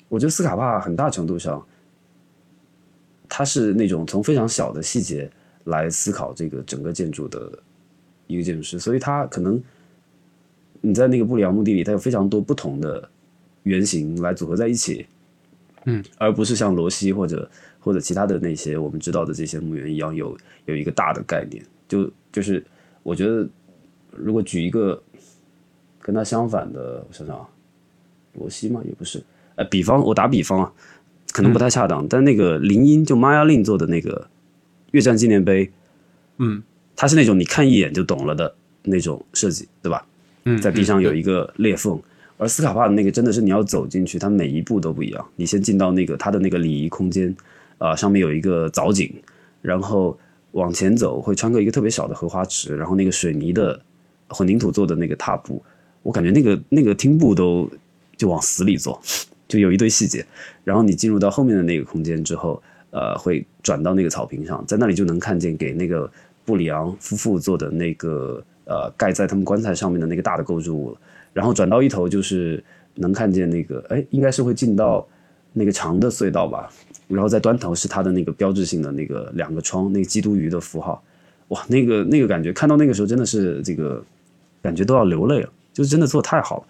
[0.09, 1.65] 我觉得斯卡帕很大程度上，
[3.29, 5.31] 他是那种从非常小的细节
[5.65, 7.51] 来思考这个整个建筑的
[8.27, 9.63] 一个建筑师，所以他可能
[10.81, 13.09] 你在那个布里昂墓地里，它有非常多不同的
[13.63, 15.07] 原型来组合在一起。
[15.87, 20.35] 嗯，而不是像罗西或者或者其他的那些我们知道的这些墓园一样有
[20.65, 22.65] 有一个大的概念，就就是
[23.03, 23.47] 我觉得
[24.17, 25.03] 如果举一个
[26.01, 27.49] 跟他相反的，我想想啊，
[28.35, 29.23] 罗西嘛也不是，
[29.57, 30.73] 呃，比方我打比方啊，
[31.33, 34.29] 可能不太恰当，但那个林荫就玛雅令做的那个
[34.93, 35.71] 越战纪念碑，
[36.39, 36.63] 嗯，
[36.95, 40.07] 它是那种你看一眼就懂了的那种设计，对吧？
[40.45, 42.01] 嗯，在地上有一个裂缝。
[42.37, 45.25] 而斯卡帕的那个真的是你要走进去，它每一步都不一样。
[45.37, 47.35] 你先进到那个它的那个礼仪空间，
[47.79, 49.15] 啊，上面有一个藻井，
[49.63, 50.19] 然后
[50.51, 53.81] 往前走会穿过一个特别小的荷花池，然后那个水泥的
[54.35, 55.63] 混凝土做的那个踏步，
[56.03, 57.71] 我感觉那个那个汀步都
[58.17, 59.01] 就往死里做，
[59.47, 60.27] 就有一堆细节。
[60.65, 66.11] 然后你进入到后面的那个空间之后，呃，会转到那个草坪上，在那里就能看见给那个
[66.45, 70.99] 布里昂夫妇做的那个呃盖在他们棺材上面的那个大的构筑物了。
[71.33, 72.63] 然后转到一头就是
[72.95, 75.07] 能看见那个，哎，应该是会进到
[75.53, 76.71] 那个长的隧道吧。
[77.09, 81.03] 然后在端头是它的那个标志性的那个两个窗，那个基督鱼的符号。
[81.49, 84.03] 哇，那个那个感觉，看到那个时候真的是这个
[84.65, 86.65] 感觉都要流泪了，就是真的做太好了。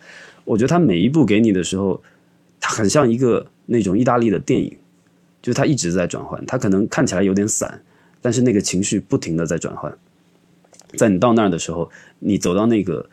[0.44, 2.02] 我觉得他每一步给你的时候，
[2.60, 4.76] 他很像一个那种意大利的电影，
[5.40, 7.80] 就是他一直在转换，他可能看起来有点散，
[8.20, 9.96] 但是那个情绪不停的在转换。
[10.98, 11.88] 在你到那儿的时候，
[12.18, 13.08] 你走到那个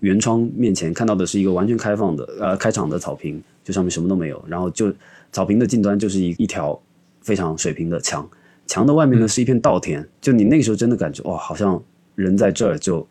[0.00, 4.90] 圆窗面前，看到的是一个完全开放的呃开场的草坪，就上面什么都没有，然后就
[5.30, 6.80] 草坪的近端就是一一条
[7.20, 8.26] 非常水平的墙。
[8.66, 11.82] 墙的外面呢是一片稻田，就你那个时候真的感觉哇，好像
[12.14, 13.06] 人在这儿就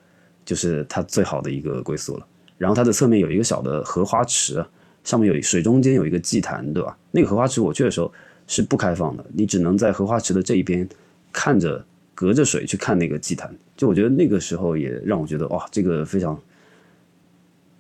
[0.45, 2.25] 就是它最好的一个归宿了。
[2.57, 4.63] 然后它的侧面有一个小的荷花池，
[5.03, 6.97] 上面有水中间有一个祭坛，对吧？
[7.11, 8.11] 那个荷花池我去的时候
[8.47, 10.87] 是不开放的，你只能在荷花池的这一边
[11.31, 11.83] 看着，
[12.13, 13.53] 隔着水去看那个祭坛。
[13.75, 16.39] 就我觉得那个时候也让我觉得哇，这个非常，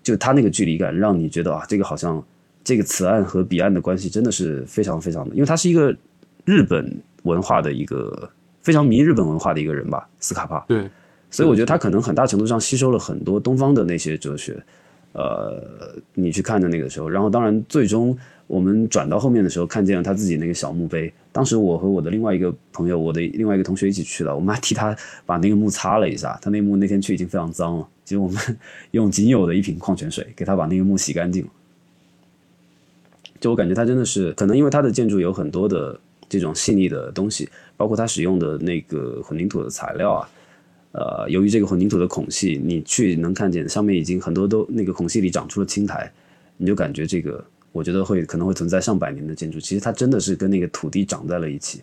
[0.01, 2.23] 就它那个距离感让你觉得啊，这个好像
[2.63, 5.95] 这个此岸和彼岸的关系真的是非常非常的，因为它是一个
[6.45, 7.01] 日本。
[7.23, 8.27] 文化的一个
[8.63, 10.65] 非常迷日本文化的一个人吧，斯卡帕。
[10.67, 10.89] 对，
[11.31, 14.61] 所以我觉得他可能很大程度上吸收了很多东方的那些哲学。
[15.13, 15.61] 呃，
[16.13, 18.15] 你去看的那个时候，然后当然最终
[18.47, 21.11] 我们转到后面的时候，看见了他自己那个小墓碑。
[21.31, 26.37] 当时我和我的另外一个朋友，我的另外一个同学一起去的，我们还替他把那个墓擦了一下。
[26.41, 28.37] 他那墓那天去已经非常脏了，其实我们
[28.91, 31.49] 用仅有的一瓶矿泉水给他把那个墓洗干净了。
[33.39, 35.99] 就我感觉他真的是，可能因为他的建筑有很多的。
[36.29, 40.29] 这种细腻的东西，包括他使用的那个混凝土的材料啊，
[40.91, 46.11] 呃，由于这个混凝土的孔隙，你去能看见上面已经很多都那个孔隙里长出了青苔，
[46.57, 51.81] 你就感觉这个，我觉得会可能会存在上百年的建筑，其实它真的是跟那个土地长在了一起，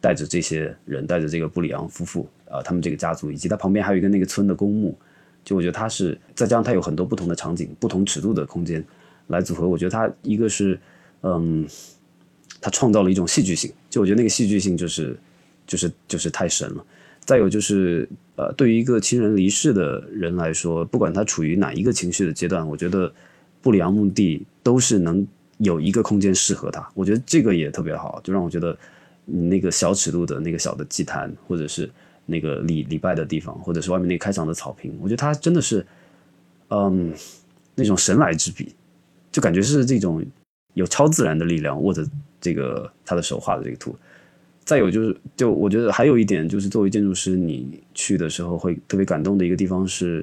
[0.00, 4.96] 带着这些人，带着这个布里昂夫妇啊，他们这个家族，以及它旁边还有一个那个村的公墓，
[5.44, 8.84] 就我觉得它是再加上它有很多不同的场景、不同尺度的空间
[9.28, 10.78] 来组合，我觉得它一个是
[11.22, 11.66] 嗯。
[12.60, 15.16] 他创造了一种戏剧性，就我觉得那个戏剧性就是，
[15.64, 16.84] 就是就是太神了。
[17.28, 23.12] 再有就是，呃，对于一个亲人离世的人来说，不管他处于哪一个情绪的阶段，我觉得
[23.60, 25.26] 布里昂墓地都是能
[25.58, 26.88] 有一个空间适合他。
[26.94, 28.74] 我觉得这个也特别好，就让我觉得
[29.26, 31.90] 你那个小尺度的那个小的祭坛，或者是
[32.24, 35.86] 那个礼礼拜的地方，或者是外面那个开场的草坪，我觉得他真的是，
[36.70, 37.12] 嗯，
[37.74, 38.74] 那种神来之笔，
[39.30, 40.24] 就感觉是这种
[40.72, 42.02] 有超自然的力量握着。
[42.40, 43.94] 这个他的手画的这个图，
[44.68, 50.22] 再有就是，就我觉得还有一点就是，作为建筑师，你去的时候会特别感动的一个地方是，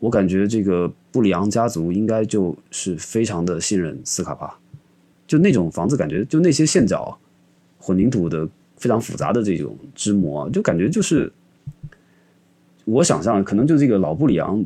[0.00, 4.54] 我感觉这个布里昂家族应该就是非常的信任斯卡帕，
[5.26, 7.18] 就那种房子感觉，就那些线脚、
[7.78, 8.46] 混凝土的
[8.76, 11.32] 非常复杂的这种织模，就感觉就是，
[12.84, 14.62] 我想象可能就这个老布里昂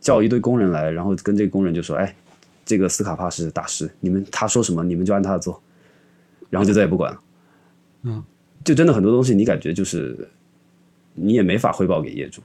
[0.00, 2.16] 叫一堆工人来，然后跟这个工人就说：“哎，
[2.64, 5.60] 这个斯卡帕是大师，你们他说什么，你们就按他的做。”
[6.48, 7.20] 然后就再也不管了，
[8.08, 8.22] 嗯，
[8.64, 10.28] 就真的很多东西，你感觉就是
[11.12, 12.40] 你也没法汇报给业主，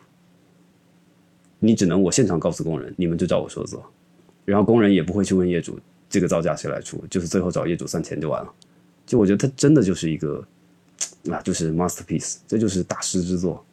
[1.60, 3.86] 你只能我现场告诉工人，你们就照我说做，
[4.44, 8.52] 然后工人也不会去问业主这个造价谁来出，就是最后找业主算钱就完了。
[9.06, 10.44] 就我觉得它真的就是一个
[11.30, 13.64] 啊，就是 masterpiece，这就是大师之作。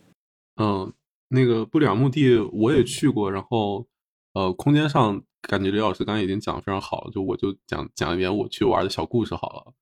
[0.61, 0.93] 嗯，
[1.29, 3.87] 那个布里昂墓地我也去过，然后
[4.35, 9.73] 呃，空间上感觉刘老师刚才已经讲的非常好了，就我就讲讲一遍我去玩的小故事好了。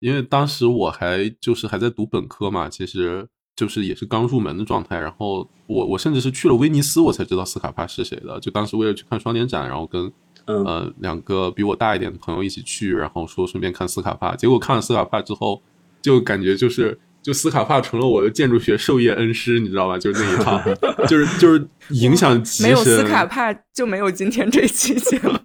[0.00, 4.98] 因为当时我还就是还在读本科嘛，其实就是也是刚入门的状态。
[4.98, 8.40] 然后我我甚至是去了威尼斯，我才知道斯卡帕是谁的。
[8.40, 10.10] 就当时为了去看双年展，然后跟
[10.46, 14.34] 呃两个比我大一点的朋友一起去，然后说顺便看斯卡帕。
[14.34, 15.62] 结果看了斯卡帕之后，
[16.00, 19.98] 就感觉就是就斯卡帕成了我的建筑学授业恩师，你知道吧？
[19.98, 20.58] 就是那一套，
[21.06, 22.70] 就是就是影响极深。
[22.70, 25.38] 没有斯卡帕就没有今天这期节目。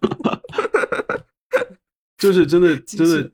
[2.17, 3.29] 就是真的 真的。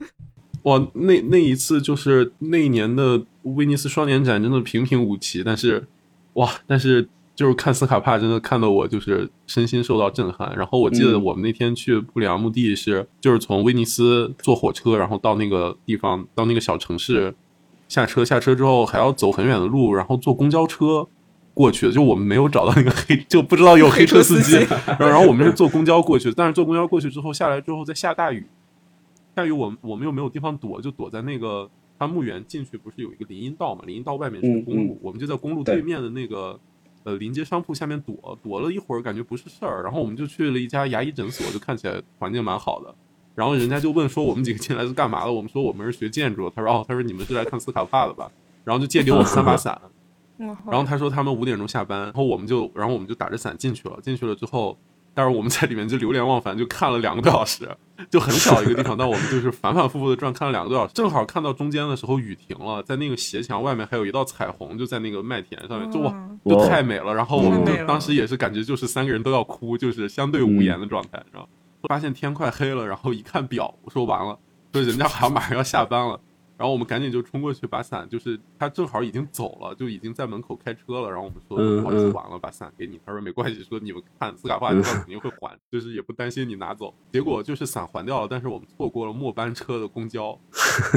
[0.64, 5.44] 哇，那那一次就是那一年的威尼斯双年展，真的平平无奇。
[5.44, 5.88] 但是，
[6.34, 10.54] 哇，但是就是看斯卡帕，真的看得我就是身心受到震撼。
[10.56, 17.34] 然后我记得我们那天去布里昂墓地是，就是从威尼斯坐火车，然后到那个地方，到那个小城市
[17.88, 21.08] 下车，下车之后还要走很远的路，然后坐公交车
[21.56, 21.92] 过去。
[21.92, 24.64] 就我们没有找到那个黑， 就不知道有黑车司机。
[25.00, 28.46] 然后我们是坐公交过去，但是坐公交过去之后下来之后在下大雨。
[29.36, 33.84] 下雨，我们我们又没有地方躲，就躲在那个他墓园进去不是有一个林荫道嘛？
[33.86, 36.60] 林荫道外面是公路，我们就在公路对面的那个
[37.04, 42.94] 呃临街商铺下面躲，躲了一会儿，感觉不是事儿，然后我们就去了一家牙医诊所，就看起来环境蛮好的，
[43.36, 45.32] 然后人家就问说我们几个进来是干嘛的？
[45.32, 46.50] 我们说我们是学建筑。
[46.50, 48.30] 他说哦，他说你们是来看斯卡帕的吧？
[48.64, 49.80] 然后就借给我们三把伞。
[50.38, 54.00] 然后他说他们五点钟下班，然后我们就然后我们就打着伞进去了。
[54.02, 54.78] 进去了之后。
[55.14, 57.70] 但是我们在里面就流连忘返，就看了两个多小时，
[58.10, 60.94] 就很小一个地方， 但我们就是反反复复的转，看了两个多小时。
[60.94, 67.14] 正好看到中间的时候雨停了，在那个斜墙外面还有一道彩虹，就在那个麦田上面，就哇，就太美了。
[67.14, 71.48] 然后我们就当时也是感觉就是三个人都要哭，就是相对无言的状态，然后
[71.90, 74.38] 发现天快黑了，然后一看表，我说完了，
[74.72, 76.20] 说人家好像马上要下班了。
[76.62, 81.10] 然后我们赶紧就冲过去把伞，就是他正好已经走了，就已经在门口开车了。
[81.10, 83.02] 然后我们说不好意思晚了，把伞给你。
[83.04, 86.94] 他说没关系，说你们看斯卡帕，他肯定会还，就是也不担心你拿走。
[87.12, 90.40] 结果就是伞还掉了，但是我们错过了末班车的公交，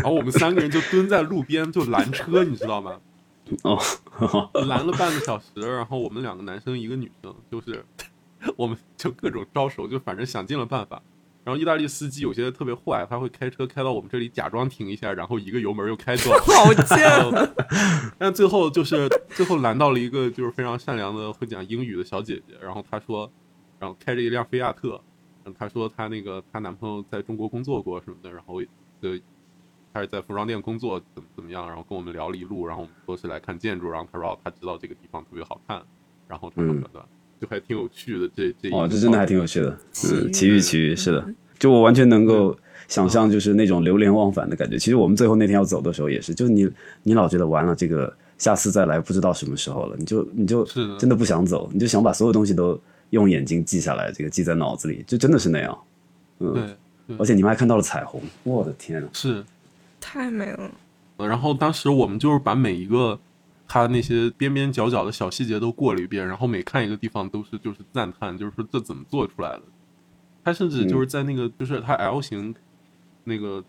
[0.02, 3.00] 然后我们三个人就蹲在路边就拦车，你知道吗？
[3.62, 3.78] 哦，
[4.66, 5.46] 拦了半个小时。
[5.54, 7.82] 然后我们两个男生一个女生，就是
[8.58, 11.02] 我们就各种招手，就反正想尽了办法。
[11.44, 16.30] 然后意大利司机有些特别坏，他会开车开到我们这里，假装停一下，然后一个油门又开走。
[16.40, 17.06] 好贱！
[18.18, 23.30] 但最后就是最后拦到了一个就是非常善良的会讲英语的小姐姐，然后她说，
[23.78, 24.98] 然后开着一辆菲亚特，
[25.58, 29.10] 她说她那个她男朋友在中国工作过什么的，然后就
[29.92, 35.82] 开始在服装店工作，怎么怎么样，然后跟我们聊了一路，然后我们说是来看建筑，然后她说她知道这个地方特别好看，
[36.26, 37.06] 然后长长短短。
[37.44, 41.24] 就还挺有趣的，这这哦，这真的还挺有趣的，嗯奇遇奇遇，是的，
[41.58, 42.56] 就我完全能够
[42.88, 44.78] 想象，就是那种流连忘返的感觉。
[44.78, 46.66] 其实我们最后那天要走的时候也是，就是你
[47.02, 50.64] 你老觉得完了，这个下次再来不知道什么时候了，你就你就
[50.98, 52.80] 真的不想走，你就想把所有东西都
[53.10, 55.78] 用眼睛记下来，这个记在脑子里，就真的是那样。
[56.38, 56.74] 嗯，
[57.18, 59.44] 而且你们还看到了彩虹，我的天啊，是
[60.00, 60.70] 太美了。
[61.18, 63.18] 然后当时我们就是把每一个。
[63.66, 69.62] 他那些边边角角的小细节都过了一遍，然后每看一个地方都是就是赞叹，就是说这怎么做出来的？
[70.44, 72.54] 他甚至就是在那个就是他 L 型
[73.24, 73.64] 那个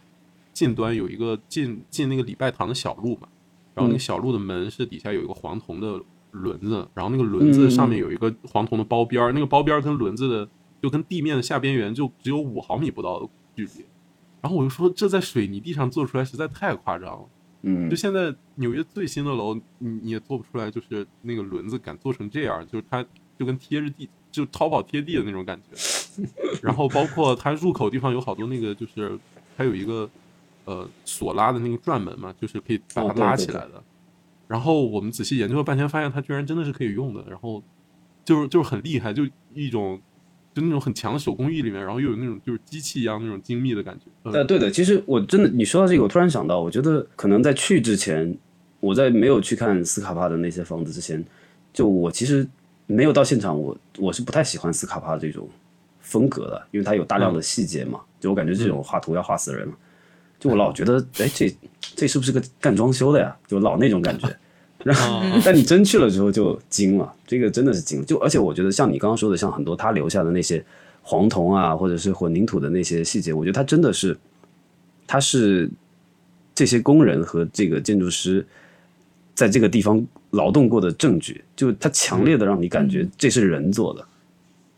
[0.51, 3.27] 近端有一个进进那个礼拜堂的小路嘛，
[3.73, 10.49] 然后那个小路的门是底下有一个黄铜的轮子，然后那个轮子上面有一个黄铜的包边儿，那个包边儿跟轮子的
[10.81, 13.85] 就跟地面的下边缘就只有五毫米不到的距离，
[14.41, 17.25] 然后我就说这在水泥地上做出来实在太夸张了。
[17.67, 23.03] 嗯，就现在纽约最新的楼，你你也做不出来，就是那个轮子敢做成这样，就是它
[23.37, 25.75] 就跟贴着地，就逃跑贴地的那种感觉。
[26.61, 29.17] 然后包括它入口地方有好多那个，就是
[29.57, 30.09] 它有一个
[30.65, 33.83] 呃锁拉的那个转门嘛，就是可以把它拉起来的。
[34.47, 37.25] 然后我们仔细研究了半天，发现它居然真的是可以用的。
[37.27, 37.63] 然后
[38.23, 39.99] 就是就是很厉害，就一种。
[40.55, 44.31] 就那种很强的手工艺里面，然后又有那种就是机器一样那种精密的感觉。
[44.31, 48.33] 呃，对的，其实我真的你说到这个，我突然想到，我觉得可能在去之前，
[48.79, 51.21] 我在没有去看斯卡帕的那些房子之前，
[51.73, 52.47] 就我其实
[52.87, 55.45] 没有到现场，我我是不太喜欢斯卡帕这种
[55.99, 59.73] 风格的，因为它有大量的细节嘛，就我感觉这种画图要画死人了，
[60.39, 63.35] 就我老觉得，哎，这这是不是个干装修的呀？
[63.45, 64.33] 就老那种感觉。
[64.85, 68.05] 然后， 但你真去了之后就惊了，这个真的是惊。
[68.05, 70.63] 就而且我觉得像你刚刚说的，像很多他留下的那些
[71.01, 74.15] 黄铜啊，或者是混凝土的那些细节，我觉得他真的是，
[75.07, 75.67] 他是
[76.53, 78.45] 这些工人和这个建筑师
[79.33, 81.43] 在这个地方劳动过的证据。
[81.55, 84.05] 就他强烈的让你感觉这是人做的，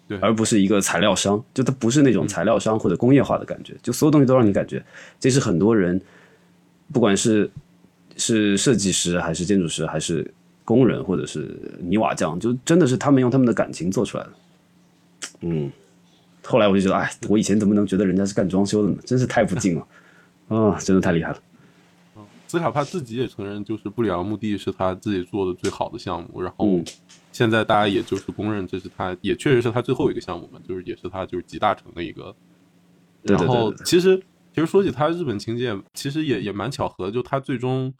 [0.07, 1.43] 对，而不是一个材料商。
[1.53, 4.81] 就他不是那种材料商或者工业化的感觉，就所有东西都让你感觉
[5.19, 5.99] 这是很多人，
[6.93, 7.51] 不管是。
[8.17, 10.33] 是设计师还是建筑师还是
[10.65, 14.29] 工人或者是泥瓦匠，就真的是他们用他们的感情做出来的。
[15.41, 15.71] 嗯，
[16.43, 18.97] 后来我就觉得，哎，我以前怎么能觉得人家是干装修的呢？
[19.05, 19.87] 真是太不敬了
[20.49, 20.77] 啊！
[20.79, 21.39] 真的太厉害了。
[22.47, 26.41] 斯卡帕自己也承认，就是布里昂墓地是他自己做的最好的项目。
[26.41, 26.81] 然后
[27.31, 32.35] 现在大家也就是公认，这是他也确实是他最后一个项目嘛，就是也是他就是集大成的一个。
[33.21, 34.17] 然后其实
[34.53, 37.93] 其实说起他日本情节，其实也也蛮巧合，就他最终。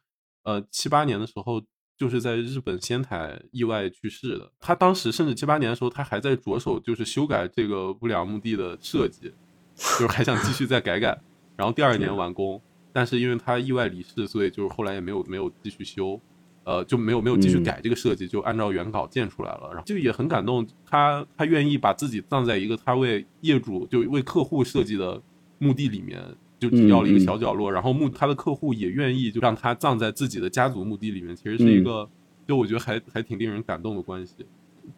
[0.48, 1.62] 呃，七八年的时候，
[1.98, 4.50] 就是在日本仙台意外去世的。
[4.62, 9.34] 他当时甚至七八年的时候，他还在着手就是修改这个不良墓地的设计，
[9.76, 11.20] 就是还想继续再改改。
[11.58, 12.62] 然后第二年完工，
[12.94, 16.18] 但是因为他意外离世，所以就是后来也没有没有继续修，
[16.64, 19.68] 呃，就没有没有继续改这个设计，就按照原稿建出来了。
[19.72, 25.22] 然后就也很感动，他他愿意把自己葬在一个他为业主就为客户设计的
[25.58, 26.24] 墓地里面。
[26.60, 32.10] 就只要了一个小角落，然后墓他的客户也愿意就让他葬在自己的家族墓地里面，其实是一个，
[32.48, 34.34] 就我觉得还还挺令人感动的关系。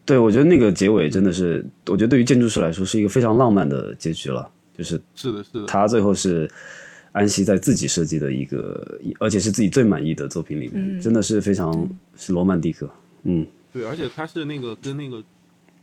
[0.05, 4.49] 对，我觉得那个结尾真的是，我觉得对于建筑师来说是一个非常浪漫的结局了。
[4.78, 6.49] 就是是的，是的，他最后是
[7.12, 12.89] 安息在自己设计的一个，而且是自己最满意的作品里面，真的是非常是罗曼蒂克。
[13.24, 15.22] 嗯，对，而且他是那个跟那个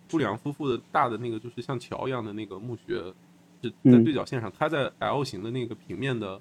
[0.08, 3.02] 布良夫妇的大的那个就是像桥一样的那个墓穴。
[3.66, 6.40] 是在嗯对角线上，它在 L 型的那个平面的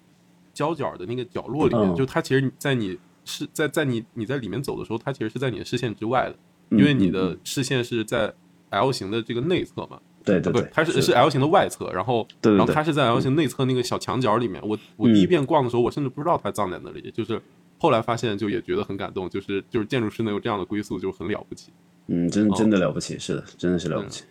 [0.53, 1.95] 交角的那个角落里面，嗯。
[1.95, 6.36] 就它其实在你是在在你你在里面走的时候，它其实是在你的视线之外的，
[6.69, 8.34] 嗯因为你嗯的视线是在
[8.69, 14.61] L 型的这个内侧嘛，对对对，，是它是是 L 型的外侧，然后然后它是在 L 型内侧那个小墙角里面。
[14.67, 17.41] 我我第一遍逛的时候，我甚至不知道它葬在那里，就是
[17.78, 21.71] 后来发现就也觉得很感动，就是就是建筑师能有这样的归宿，就很了不起。
[22.07, 24.23] 嗯，真哦真的了不起，是的，真的是了不起。
[24.23, 24.28] 嗯，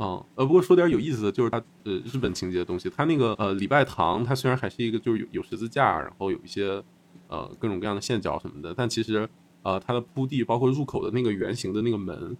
[0.00, 6.82] 呃，不过说点有意思的，就是它呃日本情节的东西，它那个呃礼拜堂，它虽然还是一个就是有有十字架，然后有一些
[7.28, 9.28] 呃各种各样的线角什么的，但其实
[9.62, 12.36] 呃它的铺地，包括入口的那个圆形的那个门，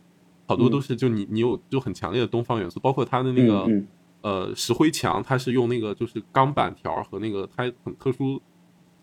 [0.46, 3.88] 好多都是就你你有就很强烈的东方元素，包括它的那个、嗯嗯。
[4.22, 8.38] 呃石灰墙，它是用那个就是钢板条和那个它很特殊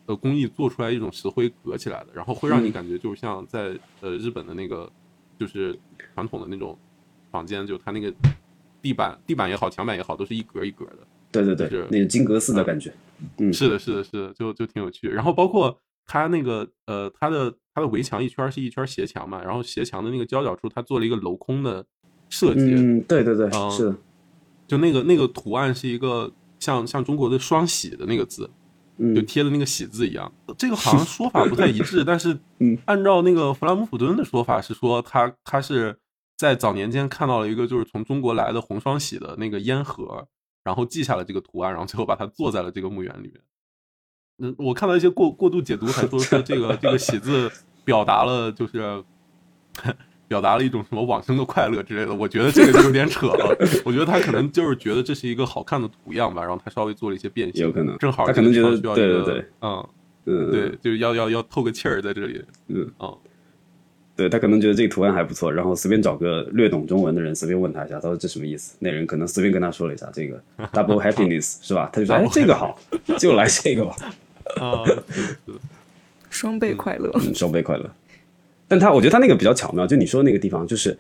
[0.05, 2.71] 的工艺做出来一种石灰隔起来的，然后会让你嗯。
[2.71, 4.91] 感觉就像在呃日本的那个
[5.39, 5.75] 就是
[6.13, 6.77] 传统的那种
[7.31, 8.13] 房间，就它那个
[8.82, 10.99] 地板地板也好，墙板也好，都是一格一格的。
[11.32, 12.93] 对对对就是，那种金格寺的感觉。
[13.38, 15.09] 嗯是的，是的，是的，就就挺有趣。
[15.09, 21.84] 然后包括它那个呃，它的它的围墙一圈儿是一圈斜墙嘛，然后斜墙的那个交角处，它做了一个镂空的
[22.30, 23.95] 设计，嗯，对对对，嗯是的，
[24.67, 30.32] 就那个那个图案是一个像像中国的双喜的那个字，就嗯贴的那个喜字一样。
[30.57, 35.97] 这个好像说法不太一致， 但是嗯按照那个弗拉姆普顿的说法是说他他是
[36.38, 40.27] 在早年间看到了一个就是从中国来的红双喜的那个烟盒，
[40.63, 43.33] 然后记下了这个图案，然后最后把它做在了这个墓园里面。
[44.39, 47.51] 嗯，我看到一些过过度解读，还说是这个这个喜字
[47.83, 49.03] 表达了就是
[50.27, 52.13] 表达了一种什么往生的快乐之类的。
[52.13, 53.57] 我觉得这个就有点扯了。
[53.83, 59.89] 我觉得他可能就是觉得这是一个好看的图样吧，然后他稍微做了一些变形，有可能正好他可能觉得需要一个对对对，嗯，
[60.25, 63.17] 嗯，对，就是要要要透个气儿在这里，嗯，哦，
[64.18, 68.76] 对他可能觉得这个图案还不错，然后随便找个略懂中文的人，随便问他一下，他说这什么意思？
[68.80, 70.41] 那人可能随便跟他说了一下这个
[70.74, 71.88] double happiness 是吧？
[71.93, 72.78] 他就说哎这个好，
[73.20, 73.95] 就来这个吧，
[76.32, 77.11] 双倍快乐。
[77.13, 77.88] 嗯，双倍快乐。
[78.68, 80.97] 但他我觉得他那个比较巧妙，就你说那个地方，就是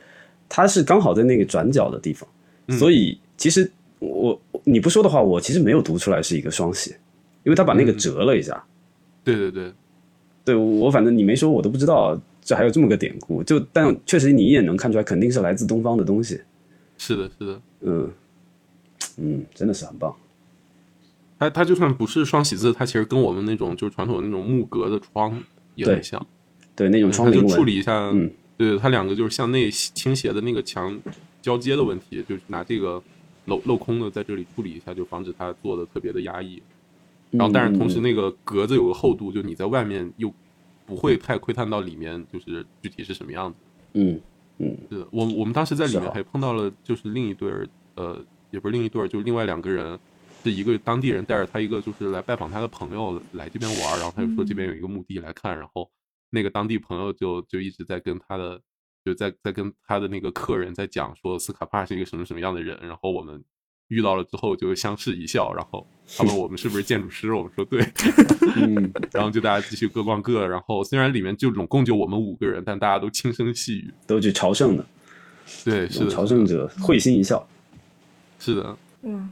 [0.47, 2.29] 他是刚好在那个转角的地方，
[2.77, 6.91] 所以其实我你不说的话，我其实没有读出来是一个双喜，
[7.43, 8.63] 因为他把那个折了一下。
[9.23, 9.73] 对对对，
[10.45, 13.43] 对我反正你没说，我都不知道这还有这么个典故。
[13.43, 16.39] 就但确实你一眼能看出来，肯定是来自东方的东西。
[16.97, 17.61] 是的，是的。
[17.81, 18.09] 嗯
[19.17, 20.15] 嗯，真的是很棒。
[21.37, 25.43] 它它就算不是双喜字，它其实跟我们那种就是传统的那种木格的窗
[25.75, 26.25] 也很像。
[26.73, 30.97] 对那种窗它就，处理一下，嗯，对，它两个就是向内倾斜的那个墙
[31.41, 33.03] 交接的问题，就是拿这个
[33.45, 36.61] 镂镂空的在这里处理一下，就防止它做的特别的压抑。
[37.31, 40.31] 然后，但是同时嗯那个格子有个厚度，就你在外面又
[40.87, 43.59] 不会太窥探到里面，就是具体是什么样子。
[43.93, 44.19] 嗯
[44.89, 49.99] 是的，我我们当时在里面还碰到了，就是另一对儿，呃，也不是另一对儿，就是另外两个人，
[50.43, 55.87] 是一个当地人带着他一个就是来拜访他的朋友来这边玩儿，然后他就说这边有一个墓地来看，然后
[56.31, 58.59] 那个当地朋友就就一直在跟他的
[59.05, 63.43] 就在在跟他的那个客人在讲说斯卡帕是一个什么什么样的人，然后我们
[63.89, 65.85] 遇到了之后就相视一笑，然后
[66.17, 67.81] 他问我们是不是建筑师，我们说对，
[68.55, 74.85] 嗯 然后就大家继续各逛各的，然后虽然里面就总共就我们五个人，但大家都轻声细语，都去朝圣的，
[75.63, 77.47] 对，是的，朝圣者会心一笑。
[78.39, 79.31] 是的，嗯，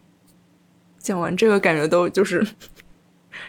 [0.97, 2.45] 讲完这个感觉都就是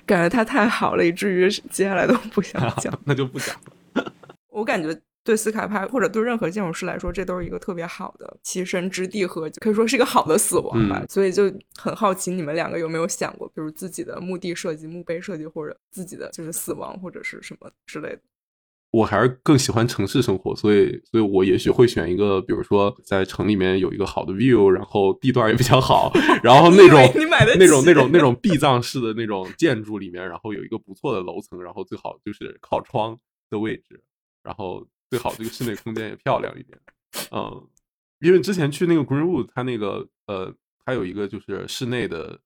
[0.05, 2.93] 感觉他太好了，以至于接下来都不想讲。
[3.05, 3.57] 那就不讲
[3.95, 4.13] 了。
[4.51, 11.01] 我感觉对斯卡派或者对任何建筑师来说，这都是一个特别好的栖身之地和可以说是一个好的死亡吧。
[11.01, 18.21] 嗯 所以就很好奇你们两个有没有想过，比如自己的墓地设计、墓碑设计，或者自己的就是死亡或者是什么之类的。
[18.93, 26.11] 我还是更喜欢城市生活，所以，所以我也许会选一个，比如说在城里面有一个好的 view，然后地段也比较好，
[26.43, 27.01] 然后那种
[27.59, 33.19] 那种那种那种壁葬式的那种建筑里面，然后有一个不错的楼层，然后最好就是靠窗
[33.51, 34.01] 的位置，
[34.43, 36.79] 然后最好这个室内空间也漂亮一点。
[37.33, 37.67] 嗯，
[38.21, 40.55] 因为之前去那个 Greenwood，它那个呃，
[40.85, 42.39] 它有一个就是室内的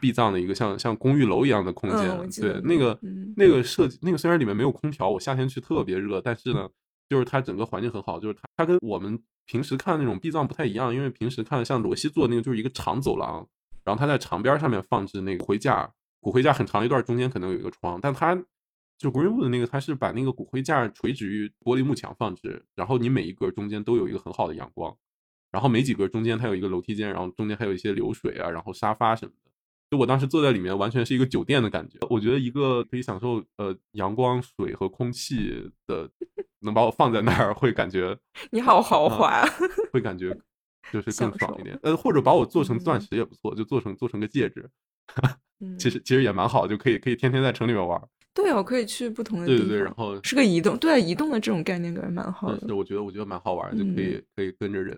[0.00, 2.98] 壁葬的一个像像公寓楼一样的空间，对那个。
[3.02, 6.68] 嗯那个设计，那个虽然里面没有空调，我夏天去特别热，但是呢，
[7.08, 9.16] 就是它整个环境很好，就是它它跟我们
[9.46, 13.46] 平时看的那种壁葬不太一样，因为平时看像罗西做那个就是一个长走廊，
[13.84, 15.88] 然后它在长边上面放置那个骨灰架，
[16.20, 18.36] 骨灰架很长一段中间可能有一个窗，但它
[18.98, 24.94] 就 Greenwood 的那个，它是把那个骨灰架垂直于玻璃幕墙放置，然后你每一格中间都有一个很好的阳光，
[25.52, 29.50] 然后每几格中间它有一个楼梯间，然后中间还有一些流水啊，然后沙发什么的。
[29.90, 31.96] 就我当时坐在里面，完全是一个酒店的感觉。
[32.10, 36.10] 我觉得一个可以享受呃阳光、水和空气的，
[36.60, 38.18] 能把我放在那儿，会感觉
[38.52, 39.42] 你好豪华，
[39.92, 40.36] 会感觉
[40.92, 41.78] 就是更爽一点。
[41.82, 44.70] 呃，或者把我做成钻石也不错，就做成做成个戒指，嗯，
[45.78, 48.00] 其实其实也蛮好，就可以可以天天在城里面玩。
[48.34, 49.66] 对哦，可以去不同的地方。
[49.66, 52.60] 对对对，然后是个移动，对移动的这种概念感觉蛮好的。
[52.60, 54.96] 是是，我觉得我觉得蛮好玩，就可嗯以可以跟着人。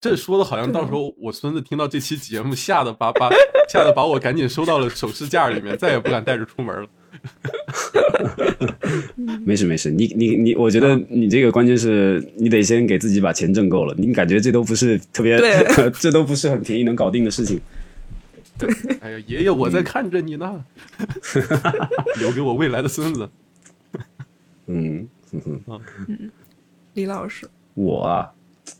[0.00, 3.28] 这说的好像到时候我孙子听到这期节目，吓得把把
[3.68, 6.88] 吓得把我赶紧收到了首饰架里面，再也不敢带着出门了。
[9.44, 15.38] 没事没事，你你你，我觉得你这个关键是你得先给自己把钱挣够了，你感觉这都不是特别，
[16.00, 17.60] 这都不是很便宜能搞定的事情。
[19.00, 20.64] 哎呀，爷爷，我在看着你呢，
[22.18, 23.28] 留给我未来的孙子。
[24.66, 26.30] 嗯，哼哼。
[26.94, 28.30] 李老师，我啊，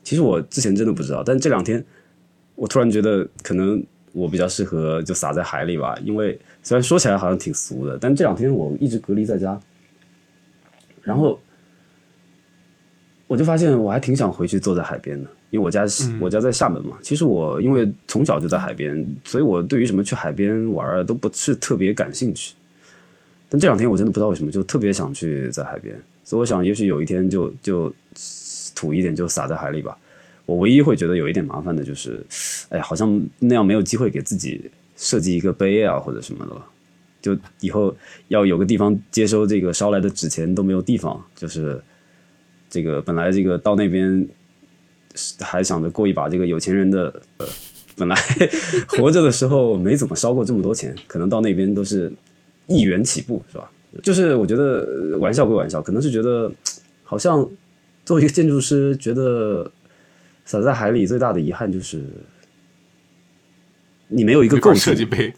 [0.03, 1.85] 其实我之前真的不知道，但这两天
[2.55, 9.59] 我突然觉得可能我比较适合就撒在海里吧，因为虽然说起来好像挺俗的，但这两天我一直隔离在家，
[11.03, 11.41] 然后
[13.31, 16.99] 我就发现我还挺想回去坐在海边的，因为我家是我家在厦门嘛。
[17.01, 22.55] 其实我因为从小就在海边，所以我对于什么去海边玩啊都不是特别感兴趣。
[23.49, 27.95] 但这两天我真的不知道为什么就特别想去在海边，所以我想也许有一天就就
[28.75, 29.97] 土一点就撒在海里吧。
[30.45, 32.21] 我唯一会觉得有一点麻烦的就是，
[32.71, 36.67] 哎呀，好像那样没有机会给自己设计一个碑啊或者什么的了。
[37.23, 37.95] 就以后
[38.27, 41.81] 要有个地方接收这个烧来的纸钱都没有地方，就是
[42.71, 44.27] 这个本来这个到那边
[45.41, 47.47] 还想着过一把这个有钱人的，呃，
[47.97, 48.17] 本来
[48.87, 52.13] 活着的时候没怎么烧过这么多钱，可能到那边都是
[52.69, 53.71] 一元起步，是吧？
[54.05, 56.51] 就是我觉得呃玩笑归玩笑，可能是觉得
[57.03, 57.45] 好像
[58.05, 59.69] 作为一个建筑师，觉得
[60.45, 62.01] 撒在海里最大的遗憾就是
[64.07, 65.35] 你没有一个构筑设计杯，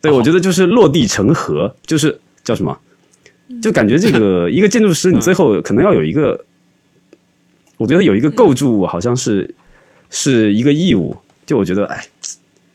[0.00, 2.78] 对，我觉得就是落地成盒，就是叫什么？
[3.60, 6.44] 就感觉这个一个建筑师，你最后可能要有一个，
[7.80, 9.54] 我觉得有一个构筑物，好像是
[10.10, 11.16] 是一个义务。
[11.46, 12.04] 就我觉得，哎，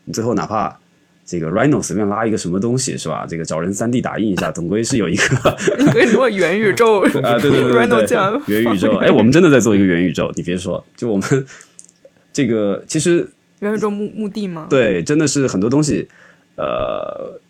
[0.04, 0.76] 你最后哪怕
[1.24, 3.24] 这个 Rhino 随便拉一个什么东西，是吧？
[3.24, 8.96] 这个找人三 D 打印一下，总归是有一个 你可以如果元宇宙啊，对对对 对 Rhino 元宇宙。
[8.96, 11.46] 哎，我们真的在做一个元宇宙，你别说，就我们
[12.32, 13.30] 这个其实
[13.60, 14.66] 元宇宙墓墓地吗？
[14.68, 16.08] 对，真的是很多东西，
[16.56, 17.40] 呃，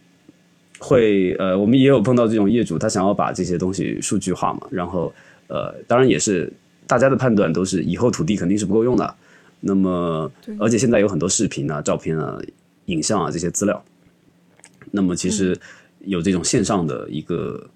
[0.79, 5.11] 会呃，我们也有碰到这种业主，他想要把这些东西数据化嘛，然后
[5.49, 6.53] 呃，当然也是
[6.87, 9.15] 大家的判断都是以后土地肯定是不够用的，
[9.61, 12.39] 那么而且现在有很多视频啊、照片啊、
[12.87, 13.85] 影像啊这些资料，
[14.91, 15.59] 那么其实
[16.01, 17.69] 有这种线上的一个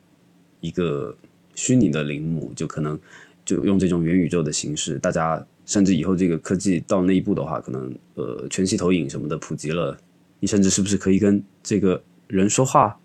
[0.61, 1.15] 一个
[1.55, 2.99] 虚拟的陵墓，就可能
[3.45, 9.97] 就用这种元宇宙的形式，大家甚至以后这个科技到那一步的话，可能呃全息投影什么的普及了，
[10.39, 12.97] 你甚至是不是可以跟这个人说话，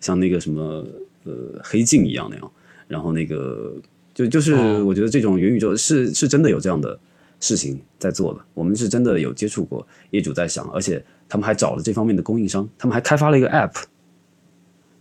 [0.00, 0.86] 像那个什么
[1.24, 2.52] 呃黑镜一样那样，
[2.86, 3.72] 然后那个
[4.14, 6.98] 就就是哦我觉得这种元宇宙是是真的有这样的
[7.38, 13.72] 事情在做的，我们是真的有接触过，业主在想，而且他们还找了这方面的供应商，他们还开发了一个 app。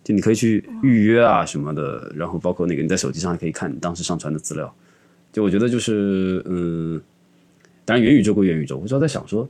[0.02, 4.74] 就你可以去预约啊什么的，然后包括那个你在手机上还可以看你当时上传的资料。
[5.32, 7.00] 就我觉得就是嗯，
[7.86, 9.48] 当然元宇宙归元宇宙，我就在想说，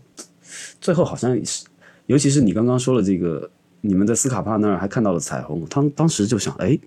[0.81, 1.65] 最后好像是，
[2.07, 3.49] 尤其是你刚刚说了这个，
[3.79, 6.77] 你们在斯卡帕那儿还看到了彩虹，当当时就想，哎，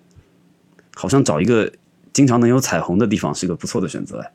[0.93, 1.71] 好像找一个
[2.13, 4.31] 经常能有彩虹的地方是个不错的选择哎，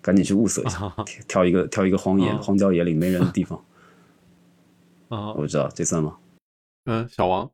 [0.00, 2.38] 赶紧去物色一下，挑挑一个挑一个荒野、啊。
[2.38, 3.60] 荒郊野岭没人的地方，
[5.10, 6.16] 啊，我知道这算吗？
[6.84, 7.50] 嗯，小王，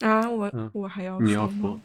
[0.00, 0.70] 啊，我、嗯。
[0.72, 1.78] 我还要你要说，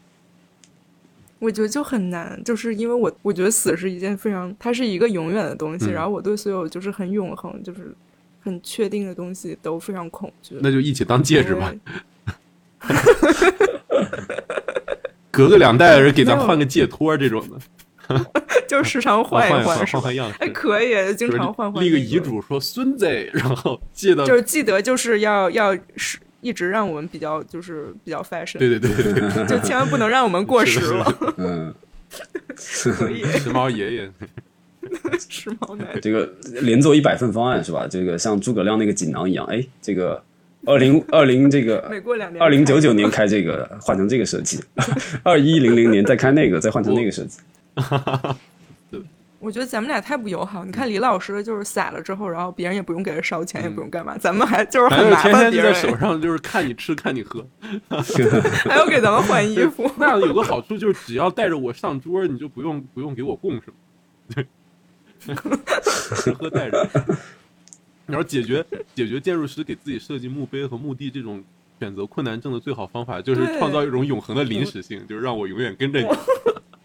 [1.38, 5.92] 我觉得就很难，就是因为我我觉得死是一件非常，它是一个永远的东西，嗯。
[5.92, 7.94] 然后我对所有就是很永恒，就是
[8.40, 10.56] 很确定的东西都非常恐惧。
[10.62, 11.70] 那就一起当戒指吧，
[15.30, 17.44] 隔个两代人给咱换个戒托这种
[18.08, 18.20] 的，
[18.66, 19.60] 就时常换换。
[19.60, 31.34] 一换换换样哎，可以，经常换换立个遗嘱说孙子，然后记得就是记得就是要要是一直让我们比较就是比较 fashion，对对对对对，就千万不能让我们过时了。
[31.36, 31.74] 嗯，
[32.96, 34.12] 可以，时髦爷爷，
[35.28, 35.98] 时髦奶。
[36.00, 36.32] 这个
[36.62, 37.86] 连做一百份方案是吧？
[37.90, 40.22] 这个像诸葛亮那个锦囊一样，哎，这个
[40.66, 44.62] 二零二零这个每过两年，二零九九年开这个换成这个设计，
[45.22, 47.38] 二一零零年再开那个再换成那个设计。
[49.40, 50.64] 我觉得咱们俩太不友好。
[50.64, 57.46] 你看李老师就是撒了之后，然后别人也不用给他烧钱，也不用干嘛，咱们还就是咱很就天天麻烦别人，就在手上，就是看你吃看你喝。
[58.68, 59.88] 还要给咱们换衣服。
[59.96, 65.36] 那样有个好处就是，只要带着我上桌，你就不用不用给我供什么，对，
[66.16, 66.88] 吃喝带着。
[68.08, 68.64] 然后解决
[68.94, 71.40] 解决建筑师给自己设计墓碑和墓地这种
[71.78, 76.08] 选择困难症的最好方法，就是创造一种永恒的临时性，就是让我永远跟着你。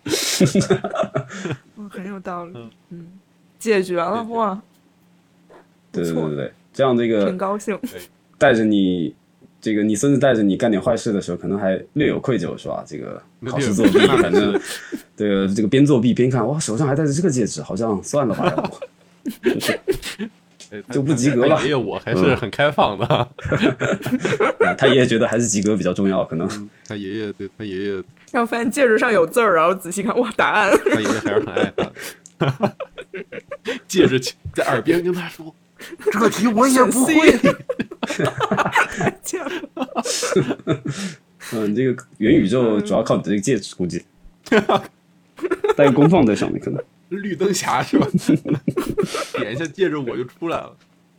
[1.78, 2.70] 嗯，很有道理嗯。
[2.90, 3.08] 嗯，
[3.58, 4.62] 解决了哇！
[5.92, 7.80] 对对对对，这样这个挺高兴。
[8.38, 9.16] 带着你，
[9.62, 12.84] 这个你孙子带着你干点坏事的时候，可能还略有愧疚，是吧？
[12.86, 14.60] 这个考试作弊，反正
[15.16, 18.72] 这个这个边作弊边看，哇，手上还戴着这个戒指，好像算了吧，
[20.90, 23.06] 就不及格了爷爷我还是很开放的，
[24.66, 26.48] 啊他爷爷觉得还是及格比较重要，可能
[26.88, 30.72] 他爷爷对他爷爷然后发现戒指上有字儿，然后仔细看，哇，答案。
[30.92, 32.76] 他爷爷还是很爱他的。
[33.88, 34.20] 借着
[34.54, 35.54] 在耳边跟他说：
[36.12, 37.14] “这个题我也不会。
[39.24, 39.52] 这样
[41.54, 44.04] 嗯，这个元宇宙主要靠你这个戒指，估计
[45.76, 46.84] 带个功放在上面，可能
[47.18, 48.08] 绿灯侠是吧？
[49.40, 50.76] 点一下戒指我就出来了。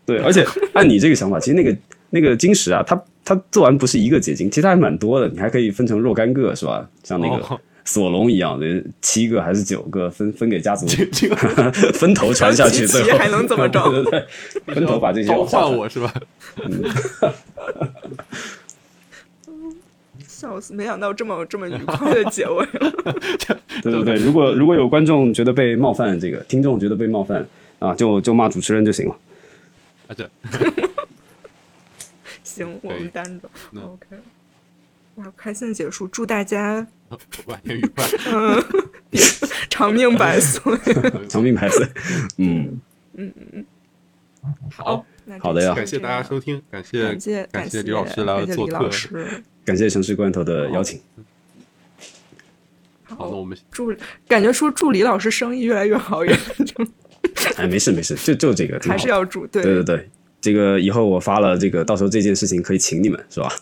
[0.06, 0.18] 对。
[0.18, 1.76] 而且按你这个想法，其实那个
[2.10, 6.88] 那个晶石啊，它它做完不是一个结晶，其实它还蛮多的，你还可以分成若干个，是吧？
[7.02, 11.36] 像那个哦索隆一样的，七个还是九个，分 分给家族，这这个
[11.92, 14.10] 分头传下去，最后还能怎么着对对
[14.64, 16.14] 对，分头把这些召往下传唤我是吧？
[20.44, 20.74] 笑死！
[20.74, 22.92] 没想到这么这么愉快的结尾了。
[23.82, 27.44] 对对对，如果如果有观众觉得被冒犯，这个听众觉得被冒犯
[27.78, 29.16] 啊，就就骂主持人就行了。
[30.08, 30.28] 啊对
[32.44, 33.48] 行，我们单着。
[33.70, 34.06] 那 OK，
[35.14, 36.86] 哇，开心的结束，祝大家
[37.46, 38.04] 晚年愉快。
[39.70, 40.60] 长命百岁。
[41.28, 41.86] 长命百岁，
[42.36, 42.78] 嗯，
[43.14, 43.64] 嗯嗯嗯
[44.70, 45.04] 好
[45.52, 45.74] 的呀。
[45.74, 48.90] 感谢大家收听，感谢感谢感谢李老师来做客。
[49.64, 51.00] 感谢城市罐头的邀请。
[53.04, 53.94] 好，那我们祝
[54.26, 56.22] 感觉说祝李老师生意越来越好，
[57.56, 59.62] 哎，没事没事，就就这个还是要祝对。
[59.62, 60.08] 对对对，
[60.40, 63.52] 这个以后我发了这个，到时候这件事情可以请你们是吧？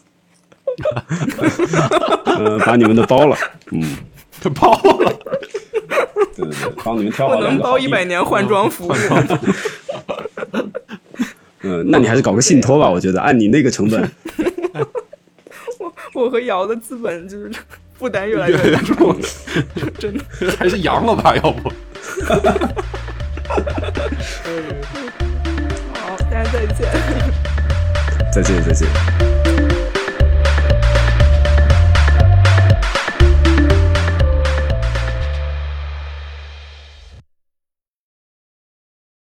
[2.24, 3.36] 呃，把你们的包了，
[3.72, 3.96] 嗯，
[4.54, 5.12] 包了，
[6.34, 8.92] 对对对，帮你们挑我好两能包个好地一百年换装服务。
[11.62, 14.10] 嗯，那你还是搞个信托吧，我觉得按你那个成本，
[15.78, 17.50] 我我和瑶的资本就是
[17.98, 19.16] 负担越来越重，
[19.98, 20.24] 真的。
[20.58, 21.36] 还是阳了吧？
[21.36, 21.68] 要不
[25.94, 26.88] 好，大家再见。
[28.32, 29.51] 再见再见。